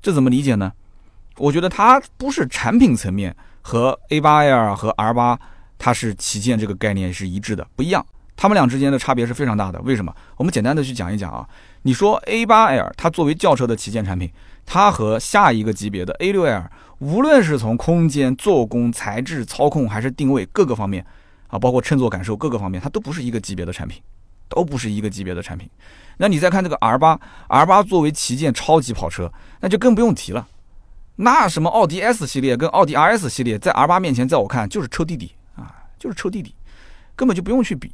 [0.01, 0.71] 这怎么理解呢？
[1.37, 5.37] 我觉得它不是产品层面和 A8L 和 R8
[5.77, 8.05] 它是旗舰这个概念是一致的，不一样。
[8.35, 9.81] 它们俩之间的差别是非常大的。
[9.81, 10.13] 为什么？
[10.35, 11.47] 我们简单的去讲一讲啊。
[11.81, 14.31] 你说 A8L 它作为轿车的旗舰产品，
[14.65, 16.65] 它和下一个级别的 A6L，
[16.99, 21.05] 无论是从空间、做工、材质、操控还是定位各个方面。
[21.47, 24.01] 啊，包括乘坐感受各个方面，它都不是一个级别的产品，
[24.49, 25.69] 都不是一个级别的产品。
[26.17, 30.45] 那你再看这个 R 八，R 八作为旗舰超级跑车，那就更不用提了。
[31.17, 36.53] 那什么奥迪 S 系列跟奥迪 RS 系列，在 R 八面前，在我看就是臭弟弟啊，就是臭弟弟，
[37.15, 37.91] 根本就不用去比。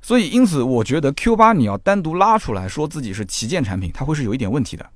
[0.00, 4.88] 所以，因此我觉得 Q 八你要单独拉出来说自己是旗舰产品，它会是有一点问题的。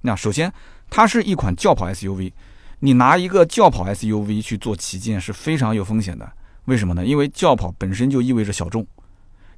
[0.00, 0.52] 那首先，
[0.90, 2.32] 它是一款轿跑 SUV，
[2.80, 6.30] 你拿一个轿跑 SUV 去做旗舰是非常有风险的。
[6.64, 7.06] 为什么呢？
[7.06, 8.84] 因为轿跑本身就意味着小众，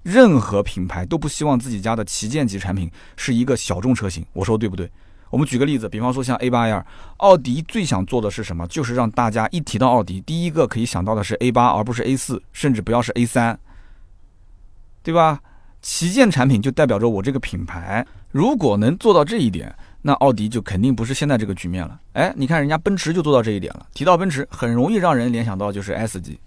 [0.03, 4.27] 任何品牌都不希望自己家的旗舰级产品是一个小众车型。
[4.33, 4.91] 我说对不对？
[5.31, 6.85] 我们举个例子，比方说像 A8L，
[7.19, 8.67] 奥迪最想做的是什么？
[8.69, 13.57] 就是让大家一提到奥迪，第一个可以想到的是 A8，而不是 A4，甚至不要是 A3，
[15.03, 15.41] 对吧？
[15.83, 22.01] 旗舰产品就代表着我这个品牌，如果能做到这一点，那奥迪就肯定不是现在这个局面了。
[22.15, 23.87] 哎，你看人家奔驰就做到这一点了。
[23.95, 26.39] 提到奔驰，很容易让人联想到就是 S 级。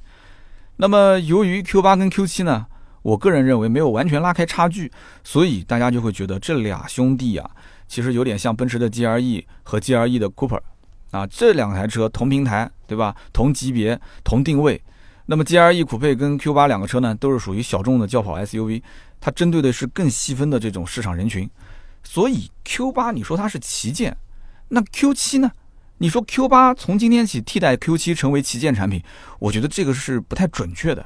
[0.76, 2.66] 那么，由于 Q 八跟 Q 七呢，
[3.02, 4.92] 我个人认为没有完全拉开差距，
[5.24, 7.50] 所以大家就会觉得这俩兄弟啊，
[7.90, 10.62] 其实有点像奔驰的 GLE 和 GLE 的 Cooper，
[11.12, 13.14] 啊，这两台车同平台，对吧？
[13.34, 14.82] 同级别、同定位。
[15.26, 18.82] 那么 GLE 酷配跟 Q 八两个车呢，都是属于小众的轿跑 SUV，
[19.20, 21.50] 它针对的是更细分的这种市场人群。
[22.04, 24.16] 所以 Q 八你说它是旗舰，
[24.70, 25.52] 那 Q 七呢？
[25.98, 29.04] 你说 Q 八从今天起替代 Q 七成为旗舰产品，
[29.40, 31.06] 我觉得这个是不太准确的。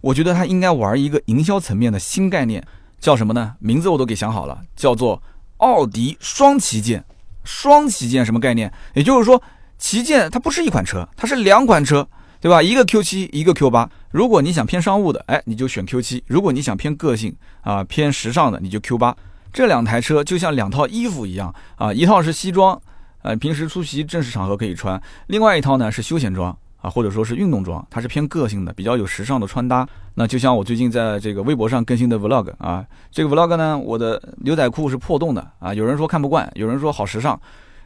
[0.00, 2.62] 我觉得它应该玩一个营销层面的新概念，
[2.98, 3.54] 叫什么呢？
[3.60, 5.22] 名字我都给想好了，叫做
[5.58, 7.04] 奥迪双旗舰。
[7.44, 8.72] 双旗舰什么概念？
[8.94, 9.42] 也就是说，
[9.76, 12.08] 旗舰它不是一款车，它是两款车，
[12.40, 12.62] 对吧？
[12.62, 13.90] 一个 Q 七，一个 Q 八。
[14.10, 19.14] 如果你想偏商务的，哎，你就选 Q 七；如果你想偏个性啊、偏时尚的，你就 Q 八。
[19.52, 22.80] 这两台车就像两套衣服一样啊，一套是西装。
[23.22, 25.00] 呃，平时出席正式场合可以穿。
[25.26, 29.88] 另外一套呢是休闲装啊，或者说是运动装，它是偏个性的，比较有时尚的穿搭。
[30.14, 37.40] 那就像我最近在这个微博上更新的 vlog 啊，这个 vlog 呢，我的牛仔裤是破洞的啊，有人说看不惯，有人说好时尚。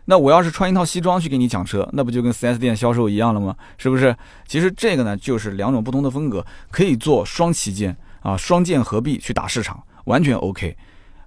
[0.06, 3.54] 那我要是穿一套西装去给你讲车，那不就跟 4S 店销售一样了吗？
[3.76, 4.16] 是不是？
[4.48, 10.76] 其实这个呢，就是两种不同的风格，可以做双旗舰啊，双剑合璧去打市场，完全 OK。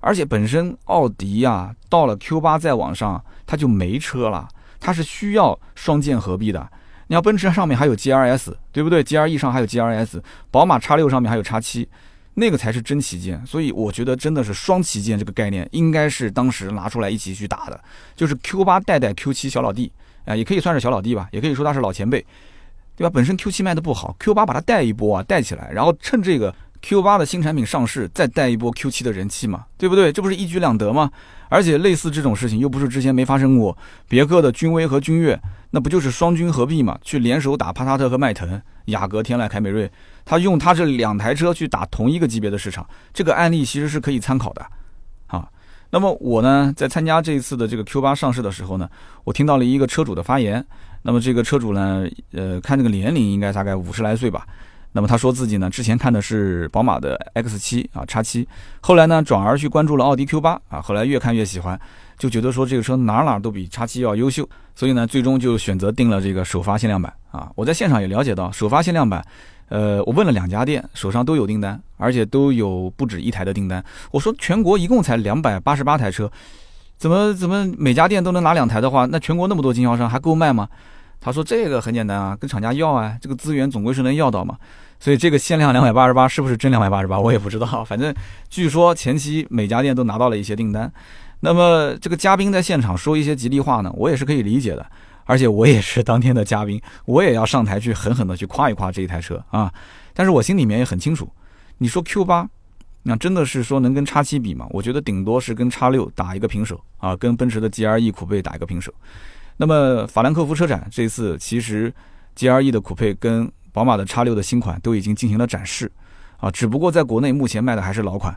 [0.02, 3.24] 而且本身奥迪呀，到了 Q 八再往上。
[3.44, 4.48] 它就没车了，
[4.80, 6.66] 它是需要双剑合璧的。
[7.12, 11.90] 你要奔驰上面还有 G R S，对不对？G R E 上还有 G R S，宝马 X 六上面还有 X 七，
[12.36, 13.46] 那个才是真旗舰。
[13.46, 17.78] 所以我觉得真的是双旗舰这个概念，应该是当时拿出来一起去打的。
[18.16, 19.92] 就是 Q 八带带 Q 七小老弟，
[20.24, 22.26] 啊，也可以算是小老弟吧，也可以说他是老前辈，
[22.96, 23.12] 对吧？
[23.14, 30.14] 本身 Q 七卖的不好，Q 八把它带一波啊，带起来，然后趁这个 Q 八的新产品上市，再带一波 Q 七的人气嘛，对不对？
[30.14, 31.12] 这不是一举两得吗？
[31.52, 35.38] 而且类似这种事情又不是之前没发生过，别克的君威和君越，
[35.72, 36.98] 那不就是双军合璧嘛？
[37.02, 39.92] 去联手打帕萨特和迈腾、雅阁、天籁、凯美瑞，
[40.24, 44.66] 他用他这两台车去打同一个级别的市场，这个案例其实是可以参考的，
[45.28, 45.46] 啊。
[45.90, 48.90] 那么我呢，在参加这一次的这个 Q 八上市的时候呢，
[49.26, 50.66] 我听到了一个车主的发言，
[51.02, 54.48] 那么这个车主呢，呃，看这个年龄应该大概五十来岁吧。
[54.94, 58.48] 那么他说自己呢，之前看的是宝马的 X 七啊，叉七，
[58.82, 61.80] 后来呢转而去关注了奥迪 Q 八啊，后来越看越喜欢，
[62.18, 67.50] 就觉得说这个车哪哪都比叉七要优秀，所以呢最终就选择定了这个首发限量版啊。
[67.56, 69.26] 我在现场也了解到，首发限量版，
[69.70, 73.84] 呃，我问了两家店，手上都有订单，而且都有不止一台的订单。
[74.12, 76.30] 我说全国一共才两百八十八台车，
[76.98, 80.68] 怎么怎么每家店都能拿两台的话，那全国那么多经销商还够卖吗？
[81.22, 84.58] 他说这个很简单啊，跟厂家要啊，这个资源总归是能要到嘛。
[85.00, 87.86] 所以这个限量两百八十八是不是真两百八十八，我也不知道。
[87.86, 88.14] 反正
[88.50, 90.92] 据说前期每家店都拿到了一些订单。
[91.40, 94.86] 那么这个嘉宾在现场说一些吉利话呢，我也是可以理解的。
[95.26, 99.72] 而且我也是当天的嘉宾，我也要上台去狠狠的去夸一夸这一台车啊。
[100.14, 101.32] 但是我心里面也很清楚，
[101.78, 102.50] 你说 Q 八，
[103.04, 104.66] 那真的是说能跟叉七比吗？
[104.72, 108.94] 我觉得顶多是跟叉六打一个平手啊，跟奔驰的 GLE 酷配打一个平手。
[109.62, 111.94] 那么法兰克福车展这次其实
[112.36, 115.92] GLE 的酷配跟宝马的叉六的新款都已经进行了展示
[116.38, 118.36] 啊，只不过在国内目前卖的还是老款，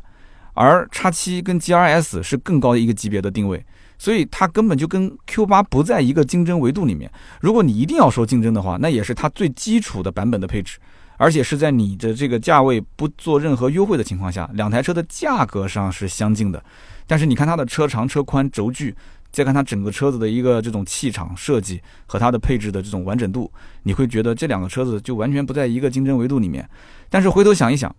[0.52, 3.64] 而叉七跟 G R S 是更高的一个级别的定位，
[3.96, 7.10] 所以它根本就跟 Q 八不在一个竞争维度里面。
[7.40, 10.76] 如果你一定要说竞争的话，那也是它最基础的版本的配置，
[11.16, 16.62] 而且是在你的这个价位不做任何优惠的情况下，两台车的价格上是相近的。
[17.06, 18.94] 但是你看它的车长、车宽、轴距。
[19.34, 23.50] 再看它整个车子的一个这种气场设计和它的配置的这种完整度，
[23.82, 26.66] 你会觉得这两个车子就完全不在一个竞争维度里面。
[27.10, 27.92] 但是回头想一想，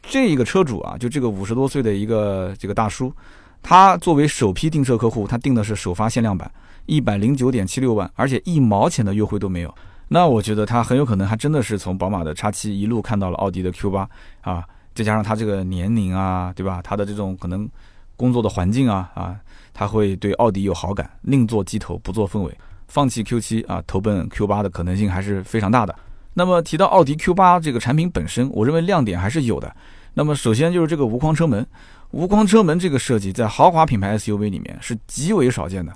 [0.00, 3.14] 这个车主啊，就这个五十多岁的一个这个大叔，
[3.62, 6.50] 他作为首批订车客户，他订的是首发限量版，
[6.86, 9.74] 一百零九点七六万，而且一毛钱的优惠都没有。
[10.08, 14.08] 那我觉得他很有可能还真的是从宝马的叉七一路看到了奥迪的 Q 八
[14.40, 16.80] 啊，再加上他这个年龄啊，对吧？
[16.82, 17.68] 他的这种可能
[18.16, 19.36] 工作的环境啊啊。
[19.74, 22.54] 他会对奥迪有好感，宁做鸡头不做凤尾，
[22.88, 25.96] 放弃 Q7 啊，投奔 Q8 的可能性还是非常大的。
[26.34, 29.74] 那么提到奥迪 Q8 这个产品本身，我认为亮点还是有的。
[30.12, 31.66] 那么首先就是这个无框车门，
[32.10, 35.90] 无框车门这个设计在豪华品牌 SUV 里面是极为少见的。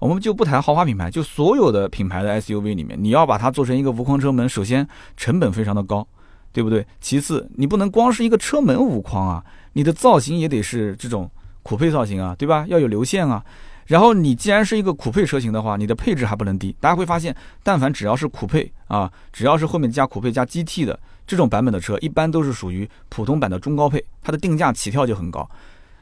[0.00, 6.04] 我们就不谈豪华品牌，就所有的品牌的 SUV 里面，你要把它做成一个无框车门，首先成本非常的高，
[6.52, 6.84] 对不对？
[7.00, 9.44] 其次，你不能光是一个车门无框啊，
[9.74, 11.30] 你的造型也得是这种。
[11.62, 12.64] 酷配造型啊，对吧？
[12.68, 13.44] 要有流线啊。
[13.86, 16.74] 然后你既然是一个酷配车型的话，你的配置还不能低。
[16.80, 25.48] 大家会发现，但凡只要是酷配啊，只要是后面加酷配加 GT 的这种版本的车，一般都是属于普通版的中高配，它的定价起跳就很高。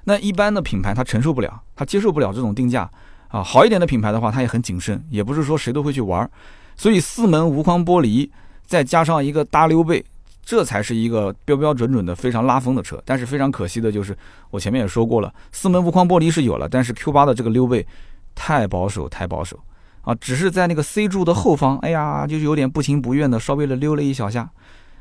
[0.05, 2.89] 那一般的品牌它承受不了，它接受不了这种定价
[3.29, 3.43] 啊。
[3.43, 6.31] 好一点的品牌的话，它也很谨慎，也不是说谁都会去玩。
[6.77, 8.31] 所以四门无框玻璃，
[8.67, 10.05] 再加上一个大溜背。
[10.51, 14.17] 这才是一个标标准准的非常拉风的车，但是非常可惜的就是，
[14.51, 17.87] 我前面也说过了，四门无框玻璃是有了，但是 Q 八的这个溜背
[18.35, 19.57] 太保守，太保守
[20.03, 24.51] 啊，只是在那个 C 柱的后方，哎呀，就是有点不情不愿的稍微的溜了一小下，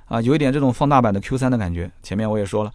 [0.05, 1.89] 啊，有一点这种放大版的 Q 三的感觉。
[2.03, 2.71] 前面我也说了，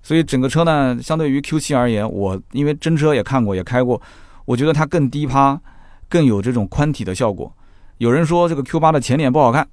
[0.00, 4.00] 所以整个车呢，相对于 Q 七而言，我因为真车也看过，也开过，
[4.44, 5.60] 我觉得它更低趴，
[6.08, 7.52] 更有这种宽体的效果。
[7.98, 9.66] 有人说这个 Q 八的前脸不好看。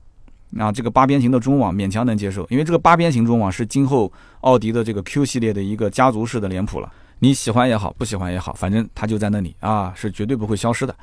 [0.52, 4.12] 那这个八边形的中网勉强能接受，因为这个八边形中网是今后
[4.42, 6.92] 奥迪的这个 Q 系列的一个家族式的脸谱了。
[7.20, 10.96] 你喜欢也好，不喜欢也好，反正它就在那里啊，是绝对不会消失的。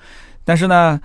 [0.44, 1.00] 但是呢，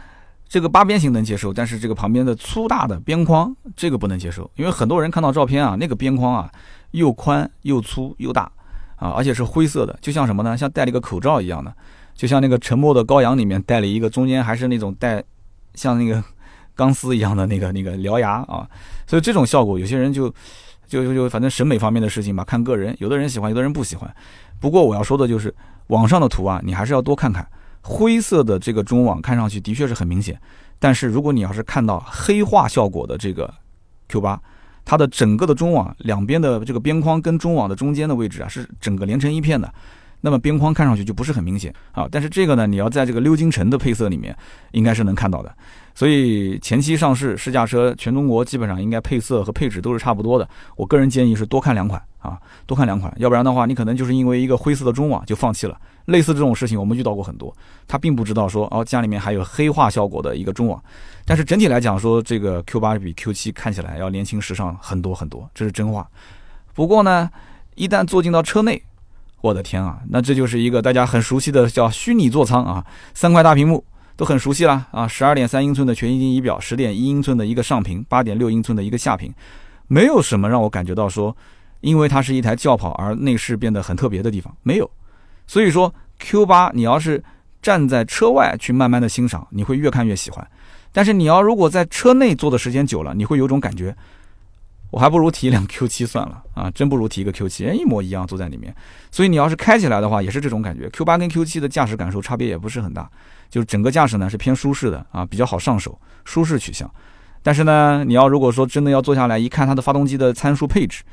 [0.50, 6.52] 这个八边形能接受，但是这个旁边的粗大的边框这个不能接受，因为很多人看到照片啊，那个边框啊
[6.92, 8.52] 又宽又粗又大
[8.98, 10.58] 啊，而且是灰色的，就像什么呢？
[10.58, 11.74] 像戴了一个口罩一样的，
[12.16, 15.24] 就像那个沉默的羔羊里面戴了一个中间还是那种带
[15.76, 16.22] 像那个。
[16.76, 18.68] 钢丝一样的那个那个獠牙啊，
[19.06, 20.30] 所以这种效果，有些人就
[20.88, 24.16] 就就就反正审美方面的事情吧，看个人，有的人喜欢，有的人不喜欢。
[24.60, 25.54] 不过我要说的就是，
[25.88, 27.48] 网上的图啊，你还是要多看看。
[27.82, 30.40] 灰色的这个中网看上去的确是很明显，
[30.80, 33.54] 但是如果你要是看到黑化效果的这个
[34.08, 34.42] Q 八，
[34.86, 39.74] 它的整个的中网两边的这个边框跟中网的中间的位置啊，是整个连成一片的。
[40.22, 44.34] 那么边框看上去就不是很明显啊，但是这个呢，你要在这个鎏金橙的配色里面，
[44.72, 45.54] 应该是能看到的。
[45.96, 50.48] 所以前期上市试驾车，全中国基本上应该配色和配置都是差不多的。
[50.76, 55.78] 我个人建议是多看两款啊，多看两款，要不然的话，你可能就是因为一个灰色的中网就放弃了。
[56.06, 57.56] 类似这种事情我们遇到过很多，
[57.88, 60.84] 他并不知道说哦家里面还有黑化效果的一个中网，
[61.26, 66.06] 但是整体来讲说这个 Q 八比 Q 七看起来要年轻时尚很多很多，这是真话。
[66.74, 67.30] 不过呢，
[67.76, 68.84] 一旦坐进到车内，
[69.40, 79.34] 我的天啊，那这就是一个大家很熟悉的叫虚拟座舱啊，三块大屏幕都很熟悉了啊，十二点三英寸的全液晶仪表，十点一英寸的一个上屏，八点六英寸的一个下屏，
[79.88, 81.36] 没有什么让我感觉到说，
[81.82, 84.90] 因为它是一台轿跑而内饰变得很特别的地方，没有。
[85.48, 87.24] 所以说 Q 八你要是
[87.62, 90.48] 站在车外去慢慢的欣赏，你会越看越喜欢，
[90.92, 93.96] 但是你要如果在车内坐的时间久了，你会有种感觉。
[94.92, 98.76] 我还不如提一辆 Q 七算了啊，真不如提一个 Q 七一模一样坐在里面。
[99.10, 100.88] 所以你要是开起来的话，也是这种感觉。
[100.92, 103.10] Q 八跟 Q 七的驾驶感受差别也不是很大，
[103.54, 106.90] 就是整个驾驶呢是偏舒适的啊，比较好上手，舒适取向。
[107.44, 111.04] 但是呢，你要如果说真的要坐下来一看它的发动机的参数配置，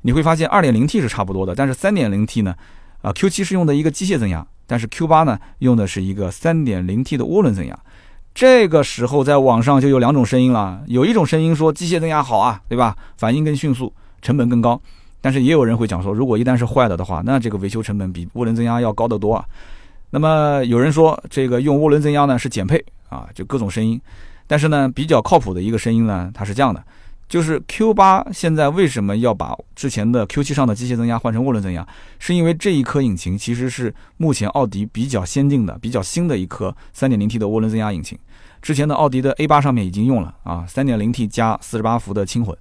[0.00, 2.54] 你会发现 2.0T 是差不多的，但是 3.0T 呢，
[3.02, 7.78] 啊 Q7 是用的一个机械增压，但是 Q8 呢用的是一个 3.0T 的涡轮增压。
[8.34, 12.96] 这个时候在网上就有两种声音了，有一种声音说机械增压好啊，对吧？
[13.18, 14.80] 反应更迅速，成本更高。
[15.20, 19.44] 但是也有人会讲说，如果一旦是坏了的话，那这个维修成本比涡轮增压要高得多啊。
[20.14, 23.98] 那么有人说这个用涡轮增压呢是减配啊，就各种声音。
[24.46, 26.84] 但是呢，比较靠谱的一个声音呢，它是这样的，
[27.26, 31.86] 就是 Q 八现在为什么要把之前的 Q 七上的机械增压换成涡轮增压，
[32.18, 38.18] 是因为这一颗引擎其实是目前奥迪比较先进的、比较新的一颗 3.0T 的涡轮增压引擎。
[38.60, 42.54] 之前的奥迪的 A 八上面已经用了啊，3.0T 加48伏的轻混。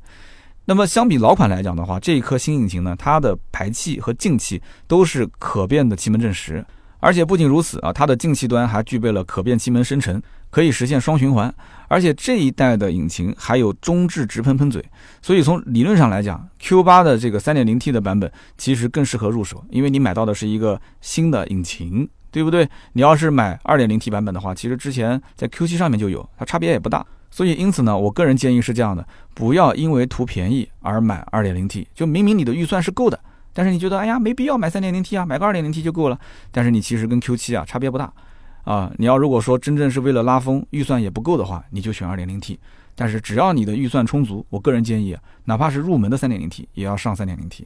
[0.63, 6.65] 那么相比老款来讲的话，这一颗新引擎呢，它的排气和进气都是可变的气门正时，
[7.01, 11.53] 而且不仅如此啊，它的进气端还具备了可变气门生成，可以实现双循环。
[11.89, 14.81] 而且这一代的引擎还有中置直喷喷嘴，
[15.21, 22.69] 所以从理论上来讲，Q8 的这个 3.0T 的版本其实更适合入手，因为你买到的是一个新的引擎，对不对？
[22.93, 27.05] 你要是买 2.0T 版本的话，其实之前在 Q7 上面就有，它差别也不大。
[27.33, 31.87] 所以，因此呢，我个人建议是这样的：不要因为图便宜而买 2.0T。
[31.95, 33.17] 就明明你的预算是够的，
[33.53, 36.19] 但是你觉得，哎呀，没必要买 3.0T 啊，买个 2.0T 就够了。
[36.51, 38.11] 但是你其实跟 Q7 啊差别不大
[38.63, 38.91] 啊。
[38.97, 42.57] 你要如果说真正是为了拉风，预算也不够的话，你就选 2.0T。
[42.95, 47.65] 但是只要你的预算充足，我个人建议，哪怕是入门的 3.0T 也要上 3.0T。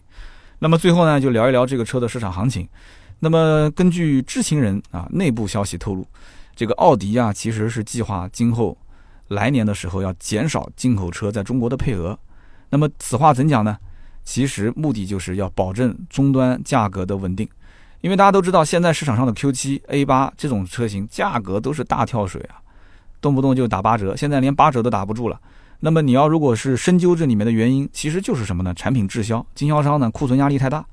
[0.59, 2.67] 那么最后呢，就聊一聊这个车的市场行情。
[3.19, 6.05] 那么根据知情人啊内部消息透露，
[6.55, 8.77] 这个奥迪啊其实是计划今后。
[9.29, 12.15] 来年的时候要减少进口车在中国的配额，
[12.69, 13.75] 那么此话怎讲呢？
[14.25, 17.47] 其实目的就是要保证终端价格的稳定，
[18.01, 22.57] 因为大家都知道，现在市场上的 Q7、A8 这种车型价格都是大跳水啊，
[23.21, 25.39] 动不动就打八折，现在连八折都打不住了。
[25.79, 28.73] 那么你要如果是深究这里面的原因，其实就是什么呢？
[28.73, 30.83] 产品滞销，经销商呢库存压力太大，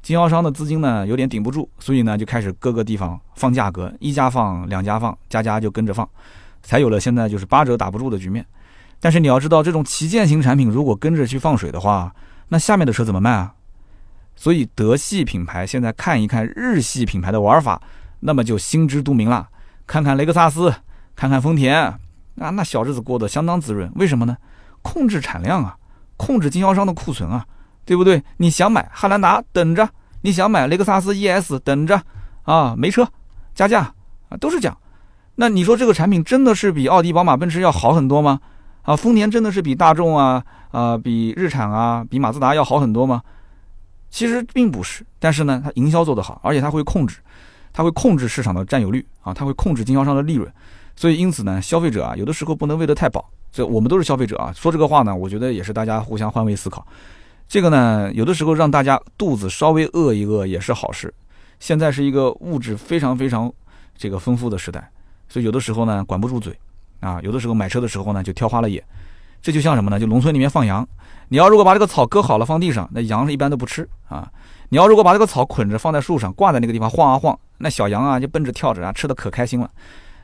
[0.00, 6.08] 经销商的资金呢有点顶不住，所以呢就开始各个地方放价格，一家放，两家放，家家就跟着放。
[6.62, 8.46] 才有了现在就是八折打不住的局面，
[9.00, 12.14] 但是你要知道，这种旗舰型产品如果跟着去放水的话，
[12.50, 13.54] 那下面的车怎么卖啊？
[14.36, 17.82] 所以德系品牌现在看一看日系品牌的玩法，
[18.20, 19.48] 那么就心知肚明了。
[19.86, 20.72] 看看雷克萨斯，
[21.16, 21.98] 看看丰田，啊，
[22.36, 23.90] 那小日子过得相当滋润。
[23.96, 24.36] 为什么呢？
[24.82, 25.76] 控制产量啊，
[26.16, 27.44] 控制经销商的库存啊，
[27.84, 28.22] 对不对？
[28.38, 29.84] 你想买汉兰达，等着；
[30.22, 32.00] 你想买雷克萨斯 ES，等着。
[32.44, 33.06] 啊，没车
[33.54, 33.92] 加价
[34.28, 34.76] 啊，都是这样。
[35.34, 38.40] 那你说这个产品真的是比奥迪、宝马、奔驰要好很多吗？
[38.82, 43.22] 啊，丰田真的是比大众啊、啊比日产啊、比马自达要好很多吗？
[44.10, 47.18] 其实并不是，但是呢，它营销做得好，而且它会控制，
[47.72, 50.50] 它会控制市场的占有率啊，它会控制经销商的利润，
[50.96, 53.30] 所以因此呢，消费者啊，有的时候不能喂得太饱。
[53.52, 56.86] 这我们都是消费者啊，说这个话呢，我觉得也是大家互相换位思考。
[57.48, 61.12] 这个呢，有的时候让大家肚子稍微饿一饿也是好事。
[61.58, 63.52] 现在是一个物质非常非常
[63.96, 64.88] 这个丰富的时代。
[65.28, 66.56] 所以有的时候呢，管不住嘴，
[67.00, 68.82] 啊，有的时候买车的时候呢，就挑花了眼。
[69.42, 69.98] 这就像什么呢？
[69.98, 70.86] 就农村里面放羊，
[71.28, 74.30] 你要如果把这个草割好了放地上，那羊是一般都不吃啊。
[74.68, 79.70] 你要如果把这个草捆着放在树上，挂在那个地方晃啊晃，那小羊啊就奔着跳着啊，吃的可开心了。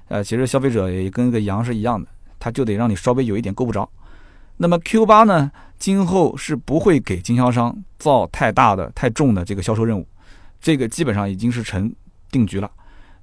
[0.09, 2.07] 呃，其实消费者也跟个羊是一样的，
[2.39, 3.89] 他就得让你稍微有一点够不着。
[4.59, 10.07] 那么 Q 八呢，今后是不会给经销商造太大的、太重的这个销售任务，
[10.61, 11.91] 这个基本上已经是成
[12.31, 12.71] 定局了。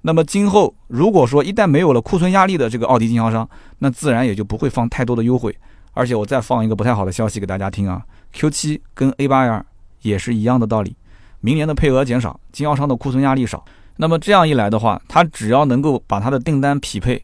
[0.04, 5.54] 那么今后如果说一旦没有了库存压力的这个奥迪经销商，那自然也就不会放太多的优惠。
[5.94, 9.62] 而且我再放一个不太好的消息给大家听啊，Q7 跟 A8L
[10.02, 10.96] 也是一样的道理，
[11.40, 13.64] 明年的配额减少，经销商的库存压力少。
[13.98, 17.24] 那么这样一来的话，他只要能够把他的订单匹配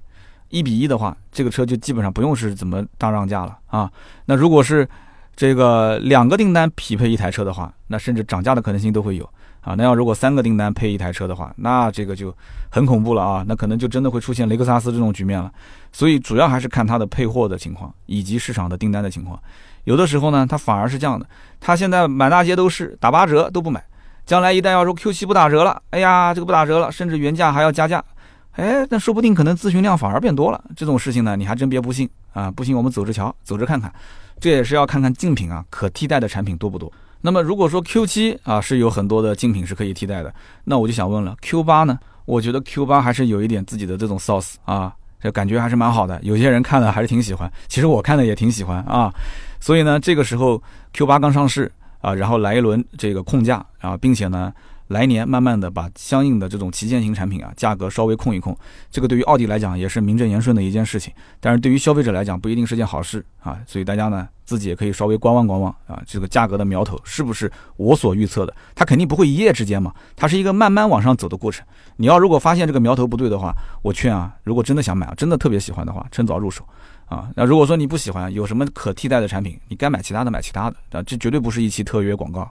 [0.50, 3.92] 一比一的话，这个车就基本上不用是怎么大让价了啊。
[4.26, 4.88] 那如果是
[5.36, 9.28] 这个两个订单匹配一台车的话，那甚至涨价的可能性都会有。
[9.62, 12.36] 啊，那要如果三个订单配一台车的话，那这个就
[12.70, 13.44] 很恐怖了啊！
[13.48, 15.52] 那可能就真的会出现雷克萨斯这种局面了。
[15.92, 19.40] 所以主要还是看它的配货的情况以及市场的订单的情况。
[19.84, 21.26] 有的时候呢，它反而是这样的，
[21.60, 23.84] 它现在满大街都是打八折都不买，
[24.26, 28.04] 将来一旦要说 Q7 不打折了，哎呀，这个不打折了，甚至原价还要加价，
[28.52, 30.64] 哎，那说不定可能咨询量反而变多了。
[30.76, 32.52] 这种事情呢，你还真别不信啊！
[32.52, 33.92] 不信我们走着瞧，走着看看，
[34.40, 36.92] 这也是要看看竞品啊，可替代的产品多不多。
[37.22, 42.00] 那么如果说 Q 七啊是有很多的竞品是可以替代的，那我就想问了，Q 八呢？
[42.26, 46.20] 我觉得 Q 八还是有一点自己的这种 sauce 啊，这感觉还是蛮好的。
[46.22, 49.12] 有些人看了还是挺喜欢，其实我看的也挺喜欢啊。
[49.60, 50.62] 所以呢，这个时候
[50.94, 51.72] Q 八刚上市
[52.02, 54.54] 啊，然后来一轮这个控价啊，并且呢，
[54.90, 58.58] 来年慢慢的把相应的这种旗舰型产品啊价格稍微控一控，
[58.90, 63.60] 这个对于奥迪来讲也是名正言顺的一件事情，但是对于消费者来讲不一定是件好事啊。
[63.68, 68.56] 所以大家呢自己也可以稍微观望观望啊，这个价格的苗头是不是我所预测的？
[68.74, 71.64] 它肯定不会一夜之间嘛，它是一个慢慢往上走的过程。
[71.98, 76.66] 你要如果发现这个苗头不对的话，我劝啊，如果真的想买，真的特别喜欢的话，趁早入手
[77.06, 77.30] 啊。
[77.36, 82.50] 那如果说你不喜欢，有什么可替代的产品，你该买其他的买其他的啊，这绝对不是一期特约广告。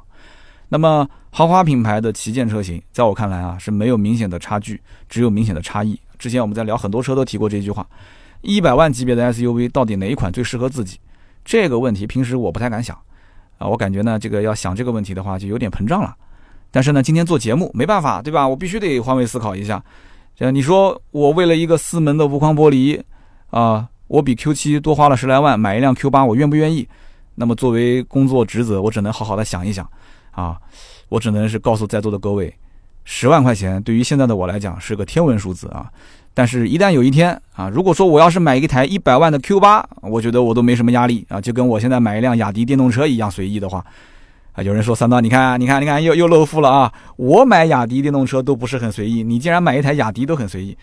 [0.68, 5.98] 那么豪华品牌的旗舰车型，在我看来啊是没有明显的差距，只有明显的差异。
[6.18, 7.86] 之前我们在聊很多车都提过这句话：
[8.42, 10.98] 一百万级别的 SUV 到底哪一款最适合自己？
[11.44, 12.94] 这个问题平时我不太敢想
[13.56, 16.14] 啊，我感觉呢这个要想这个问题的话就有点膨胀了。
[16.70, 18.46] 但是呢今天做节目没办法，对吧？
[18.46, 19.82] 我必须得换位思考一下。
[20.36, 23.00] 这你说我为了一个四门的无框玻璃
[23.50, 26.86] 啊，我比 Q7 多花了十来万买一辆 Q8，我愿不愿意？
[27.36, 29.88] 那么作为工作职责，我只能好好的想一想。
[30.38, 30.56] 啊，
[31.08, 32.54] 我只能是告诉在座的各位，
[33.04, 35.90] 十万块钱对于现在的我来讲是个天文数字啊。
[36.32, 43.84] 但是，一旦有一天啊，如果说我要是买一台一百万的 Q 八，我觉得我都没什么压力啊，就跟我现在买一辆雅迪电动车一样随意的话，
[44.52, 46.92] 啊，有人说三刀，你看，你看，你看，又又露富了啊！
[47.16, 50.78] 我买雅迪电动车都不是很随意，你竟然买一台雅迪都很随意，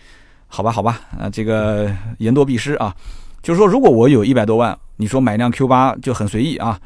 [0.48, 2.94] 好吧，好吧，啊，这个言多必失啊。
[3.42, 6.78] 就是说，如果我有一百多万，你说买辆 Q 八就很随意啊，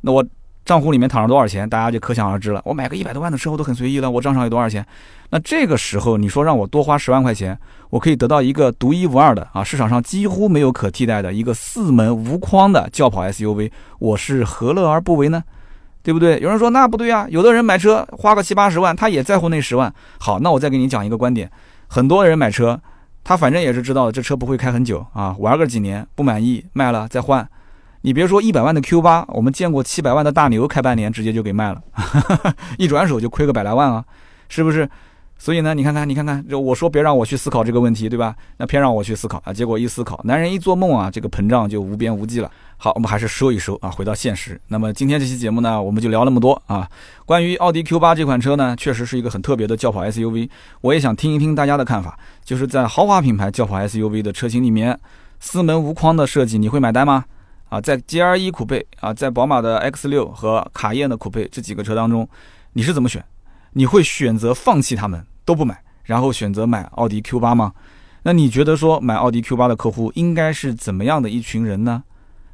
[0.00, 0.26] 那我。
[0.64, 2.62] 账户里面躺着多少钱，大家就可想而知了。
[2.64, 4.10] 我买个一百多万的车，我都很随意了。
[4.10, 4.86] 我账上有多少钱？
[5.30, 7.58] 那这个时候，你说让我多花十万块钱，
[7.90, 15.42] 我可以得到一个独一无二的啊，市场上几乎没有可替代的一个四门无框的轿跑 SUV，我是何乐而不为呢？
[16.02, 16.38] 对不对？
[16.40, 19.92] 有人说那不对啊，有的人买车花个七八十万，他也在乎那十万。
[20.18, 21.50] 好，那我再给你讲一个观点：
[21.88, 22.80] 很多人买车，
[23.24, 27.48] 他反正也是知道这车不会开很久啊，玩个几年不满意卖了再换。
[28.02, 31.80] 你别说一百万的 Q 八，我们见过七百万的大牛开半年直接就给卖了，
[32.76, 34.04] 一转手就亏个百来万啊，
[34.48, 34.88] 是不是？
[35.38, 38.34] 所以呢，你看看，你看看，就我说别让我去思考这个问题，对吧？
[38.58, 42.50] 那偏让我去思考啊，结果一思考，男人一做梦啊，这个膨胀就无边无际了。
[42.76, 44.60] 好，我们还是收一收啊，回到现实。
[44.68, 46.88] 那么今天这期节目呢，我们就聊那么多啊。
[47.24, 50.48] 关于奥迪 Q 八这款车呢，确实是一个很特别的轿跑 SUV，
[50.80, 54.98] 我也想听一听大家的看法，就是在豪华品牌轿跑 SUV 的车型里面，
[55.40, 57.24] 四门无框的设计，你会买单吗？
[57.72, 62.28] 啊，在 GL1 酷配啊，在宝马的 X6 和卡宴的酷配这几个车当中，
[62.74, 63.24] 你是怎么选？
[63.72, 67.72] 你会选择放弃他们都不买，然后选择买奥迪 Q8 吗？
[68.24, 72.04] 那你觉得说买奥迪 Q8 的客户应该是怎么样的一群人呢？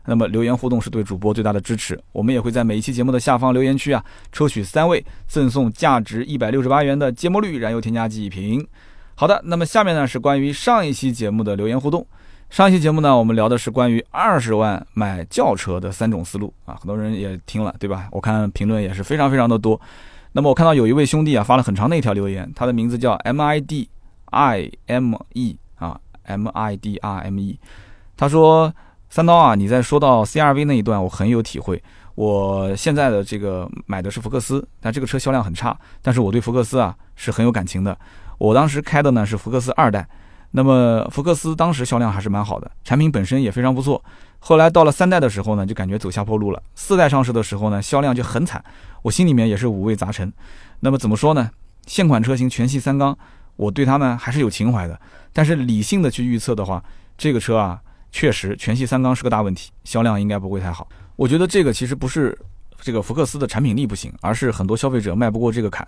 [0.05, 8.65] 那么留言互动是对主播最大的支持，我们也会在每一期节目的下方留言区啊，抽取三位赠送价值一百六十八元的芥末绿燃油添加剂一瓶。
[9.17, 12.07] 好的，那么下面呢是关于上一期节目的留言互动。
[12.51, 18.09] 上一期节目呢，我们聊的是关于二十万买轿车的三种思路啊，很多人也听了，对吧？
[18.11, 19.79] 我看评论也是非常非常的多。
[20.33, 23.91] 那么我看到有一位兄弟啊发了很长的一条留言，他的名字叫 M I D
[24.31, 27.61] I M E 啊，M I D R M E。
[28.17, 28.73] 他说
[29.11, 31.81] ：“三刀啊，你在说到 C R V 那一段，我很有体会。
[32.15, 37.97] 我现在的这个买的是福克斯，但这个车销量很差，但是我对福克斯啊是很有感情的。
[38.39, 40.09] 我当时开的呢是福克斯二代。”
[40.53, 44.03] 那么福克斯当时销量还是蛮好的，产品本身也非常不错。
[44.39, 46.63] 后来到了三代的时候呢，就感觉走下坡路了。
[46.75, 48.65] 四代上市的时候呢，销量就很惨，
[49.03, 50.33] 我心里面也是五味杂陈。
[50.81, 51.51] 那么怎么说呢？
[51.87, 53.17] 现款车型全系三缸，
[53.57, 54.99] 我对它呢还是有情怀的。
[55.33, 56.83] 但是理性的去预测的话，
[57.17, 57.81] 这个车啊，
[58.11, 60.89] 确实全系三缸是个大问题，销量应该不会太好。
[61.17, 62.39] 我觉得这个其实不是。
[62.81, 65.87] 这个福克斯的产品力不行，而是很多消费者迈不过这个坎。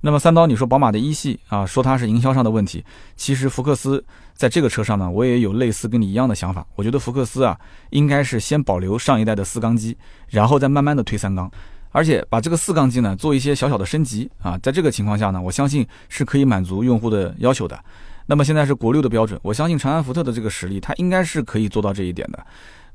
[0.00, 2.84] 那么三刀，你说宝马的一系啊，说它是营销上的问题，
[3.16, 6.66] 其实福克斯在这个车上呢，我也有类似跟你一样的想法。
[6.74, 7.58] 我觉得福克斯啊，
[7.90, 9.96] 应该是先保留上一代的四缸机，
[10.28, 11.50] 然后再慢慢的推三缸，
[11.90, 14.58] 而且把这个四缸机呢做一些小小的升级啊。
[14.58, 17.78] 在这个情况下呢，我相信是可以满足用户的要求的。
[18.26, 22.46] 那么现在是国六的标准，我相信长安福特的这个实力，它应该是可以做到这一点的。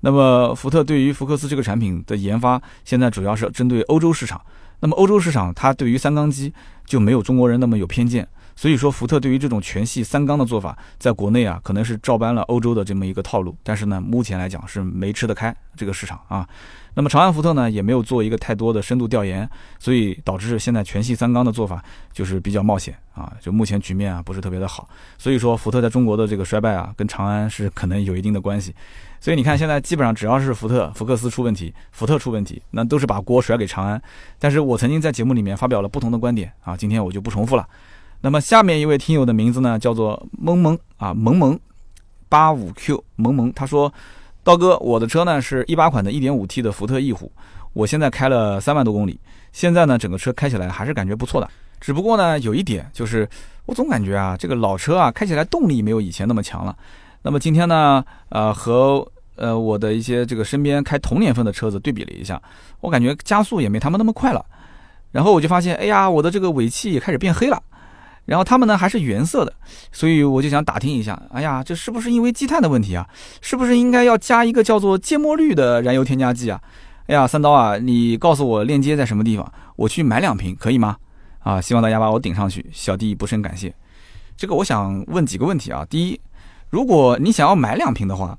[0.02, 4.40] 那么，福特对于福克斯这个产品的研发，现在主要是针对欧洲市场。
[4.80, 6.54] 那么，欧洲市场它对于三缸机
[6.86, 8.28] 就没有中国人那么有偏见。
[8.56, 13.56] 所以说，福特对于这种全系三缸的做法，在国内啊，可能是照搬了欧洲的这么一个套路。
[13.64, 16.48] 但是呢，目前来讲是没吃得开这个市场啊。
[16.96, 23.32] 那么，长安福特呢，也没有做一个太多的深度调研，所以导致现在全系三缸的做法就是比较冒险啊。
[23.40, 24.90] 就目前局面啊，不是特别的好。
[25.20, 28.74] 所以说，福特在中国的这个衰败啊，跟长安是可能有一定的关系。
[29.20, 34.02] 所以你看，现在基本上只要是福特、福克斯出问题，福特出问题，那都是把锅甩给长安。
[34.38, 37.68] 但是我曾经在节目里面发表了不同的观点啊，今天我就不重复了。
[38.22, 41.60] 那么下面一位听友的名字呢，叫做萌萌啊，萌萌
[42.30, 43.92] 八五 Q 萌萌，他说：
[44.44, 47.32] 刀哥，我的车呢是一八款的 1.5T 的福特翼虎，
[47.74, 49.20] 我现在开了三万多公里，
[49.52, 51.50] 现在呢整个车开起来还是感觉不错的，
[51.80, 53.28] 只不过呢有一点就是，
[53.66, 56.76] 我总感觉啊这个老车啊开起来动力没有以前那么强了。
[57.22, 59.06] 那么今天呢，呃和
[59.36, 62.42] 呃，我的一些这个身边开同年份的车子对比了一下，
[62.82, 64.44] 我感觉加速也没他们那么快了。
[65.12, 67.62] 然后我就发现，哎呀，我的这个尾气也开始变黑了。
[68.26, 69.54] 然后他们呢还是原色的，
[69.92, 73.08] 所以我就想打听一下，哎呀，这是不是因为积碳的问题啊？
[73.42, 76.60] 是不是应该要加一个叫做芥末绿的燃油添加剂啊？
[77.06, 80.98] 哎呀，三刀啊，你告诉我链接在什么地方，我去买两瓶可以吗？
[81.40, 83.74] 啊，希望大家把我顶上去，小弟不胜感谢。
[84.36, 86.20] 这个我想问几个问题啊，第一，
[86.70, 88.38] 如果你想要买两瓶的话，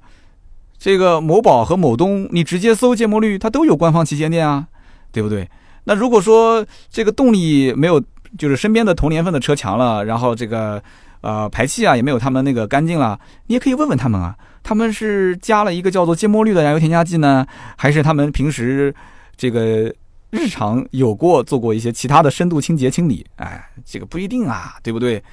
[0.79, 4.67] 这个某宝和某东，你直接搜芥末绿，它都有官方旗舰店啊，
[5.13, 5.49] 对不对？
[5.85, 8.03] 那如果说这个动力没有。
[8.37, 10.81] 就是身边的同年份的车强了，然后这个
[11.23, 17.47] 呃排气啊也没有他们那个干净了，你也可以问问他们啊，他们是加了一个叫做芥末绿的燃油添加剂呢，
[17.79, 18.95] 还是他们平时
[19.35, 19.91] 这个
[20.29, 23.25] 日常有过做过一些其他的深度清洁清理？
[23.37, 25.25] 哎，这个不一定啊，对不对？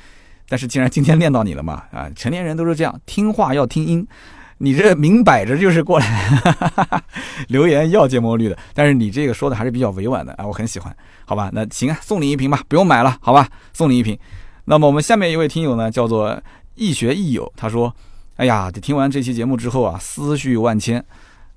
[0.47, 4.07] 但是既然今天练到你了嘛，啊，成年人都是这样，听话要听音。
[4.59, 6.29] 你这明摆着就是过来
[7.49, 11.49] 留言要芥末绿的，但是你这个说的还是比较委婉的啊，我很喜欢，好吧？
[11.51, 13.49] 那行啊，送你一瓶吧，不用买了，好吧？
[13.73, 14.17] 送你一瓶。
[14.63, 16.41] 那么我们下面一位听友呢，叫做
[16.75, 17.93] 易学易友，他说
[18.37, 21.03] ：“哎呀，听完这期节目之后啊，思绪万千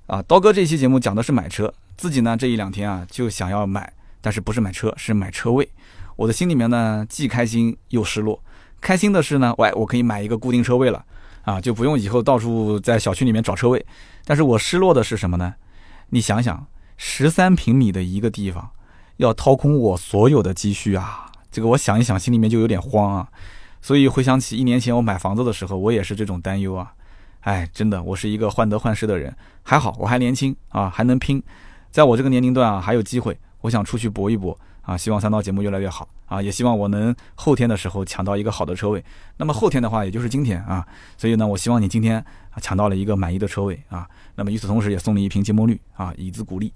[0.07, 0.21] 啊。
[0.23, 5.67] 刀哥这期节目讲的是买车，自己呢这一两天啊就想要买，但是不是买车，是买车位。
[6.17, 8.43] 我的心里面呢既开心又失落。
[8.81, 11.03] 开心的是呢，喂，我可以买一个固定车位了。”
[11.43, 13.83] 啊，就不用以后到处在小区里面找车位。
[14.25, 15.55] 但是我失落的是什么呢？
[16.09, 18.69] 你想想，十三平米的一个地方，
[19.17, 21.31] 要掏空我所有的积蓄啊！
[21.49, 23.27] 这个我想一想，心里面就有点慌啊。
[23.81, 26.93] 所以回想起一年前我买房子的时候，我也是这种担忧啊。
[27.39, 29.35] 哎，真的，我是一个患得患失的人。
[29.63, 31.41] 还好我还年轻啊，还能拼。
[31.89, 34.55] 在我这个年龄段啊，还有机会，我想出去搏一搏。
[34.89, 36.41] 啊，希望三刀节目越来越好啊！
[36.41, 39.03] 也希望我能后天的时候抢到一个好的车位。
[39.37, 40.83] 那么后天的话，也就是今天啊。
[41.15, 42.17] 所以呢，我希望你今天
[42.49, 44.09] 啊抢到了一个满意的车位啊。
[44.33, 46.73] 那么与此同时，也送你一瓶芥末绿啊，以资鼓励，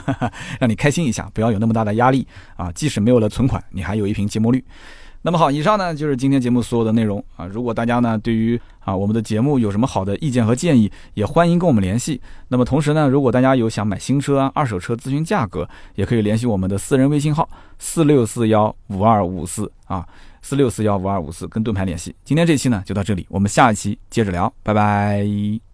[0.60, 2.70] 让你开心一下，不要有那么大的压力啊。
[2.72, 4.62] 即使没有了存款，你还有一瓶芥末绿。
[5.26, 7.46] 那么好，以上呢就是今天节目所有的内容啊。
[7.46, 12.20] 如果大家呢对于啊我们的节目有什么好的意见和建议，也欢迎跟我们联系。
[12.48, 17.48] 那么同时呢，如果大家有想买新车啊、二手车咨询价格，也可以联系我们的私人微信号
[17.78, 20.06] 四六四幺五二五四啊，
[20.42, 22.14] 四六四幺五二五四跟盾牌联系。
[22.22, 25.73] 今天这期呢就到这里，我们下一期接着聊，拜拜。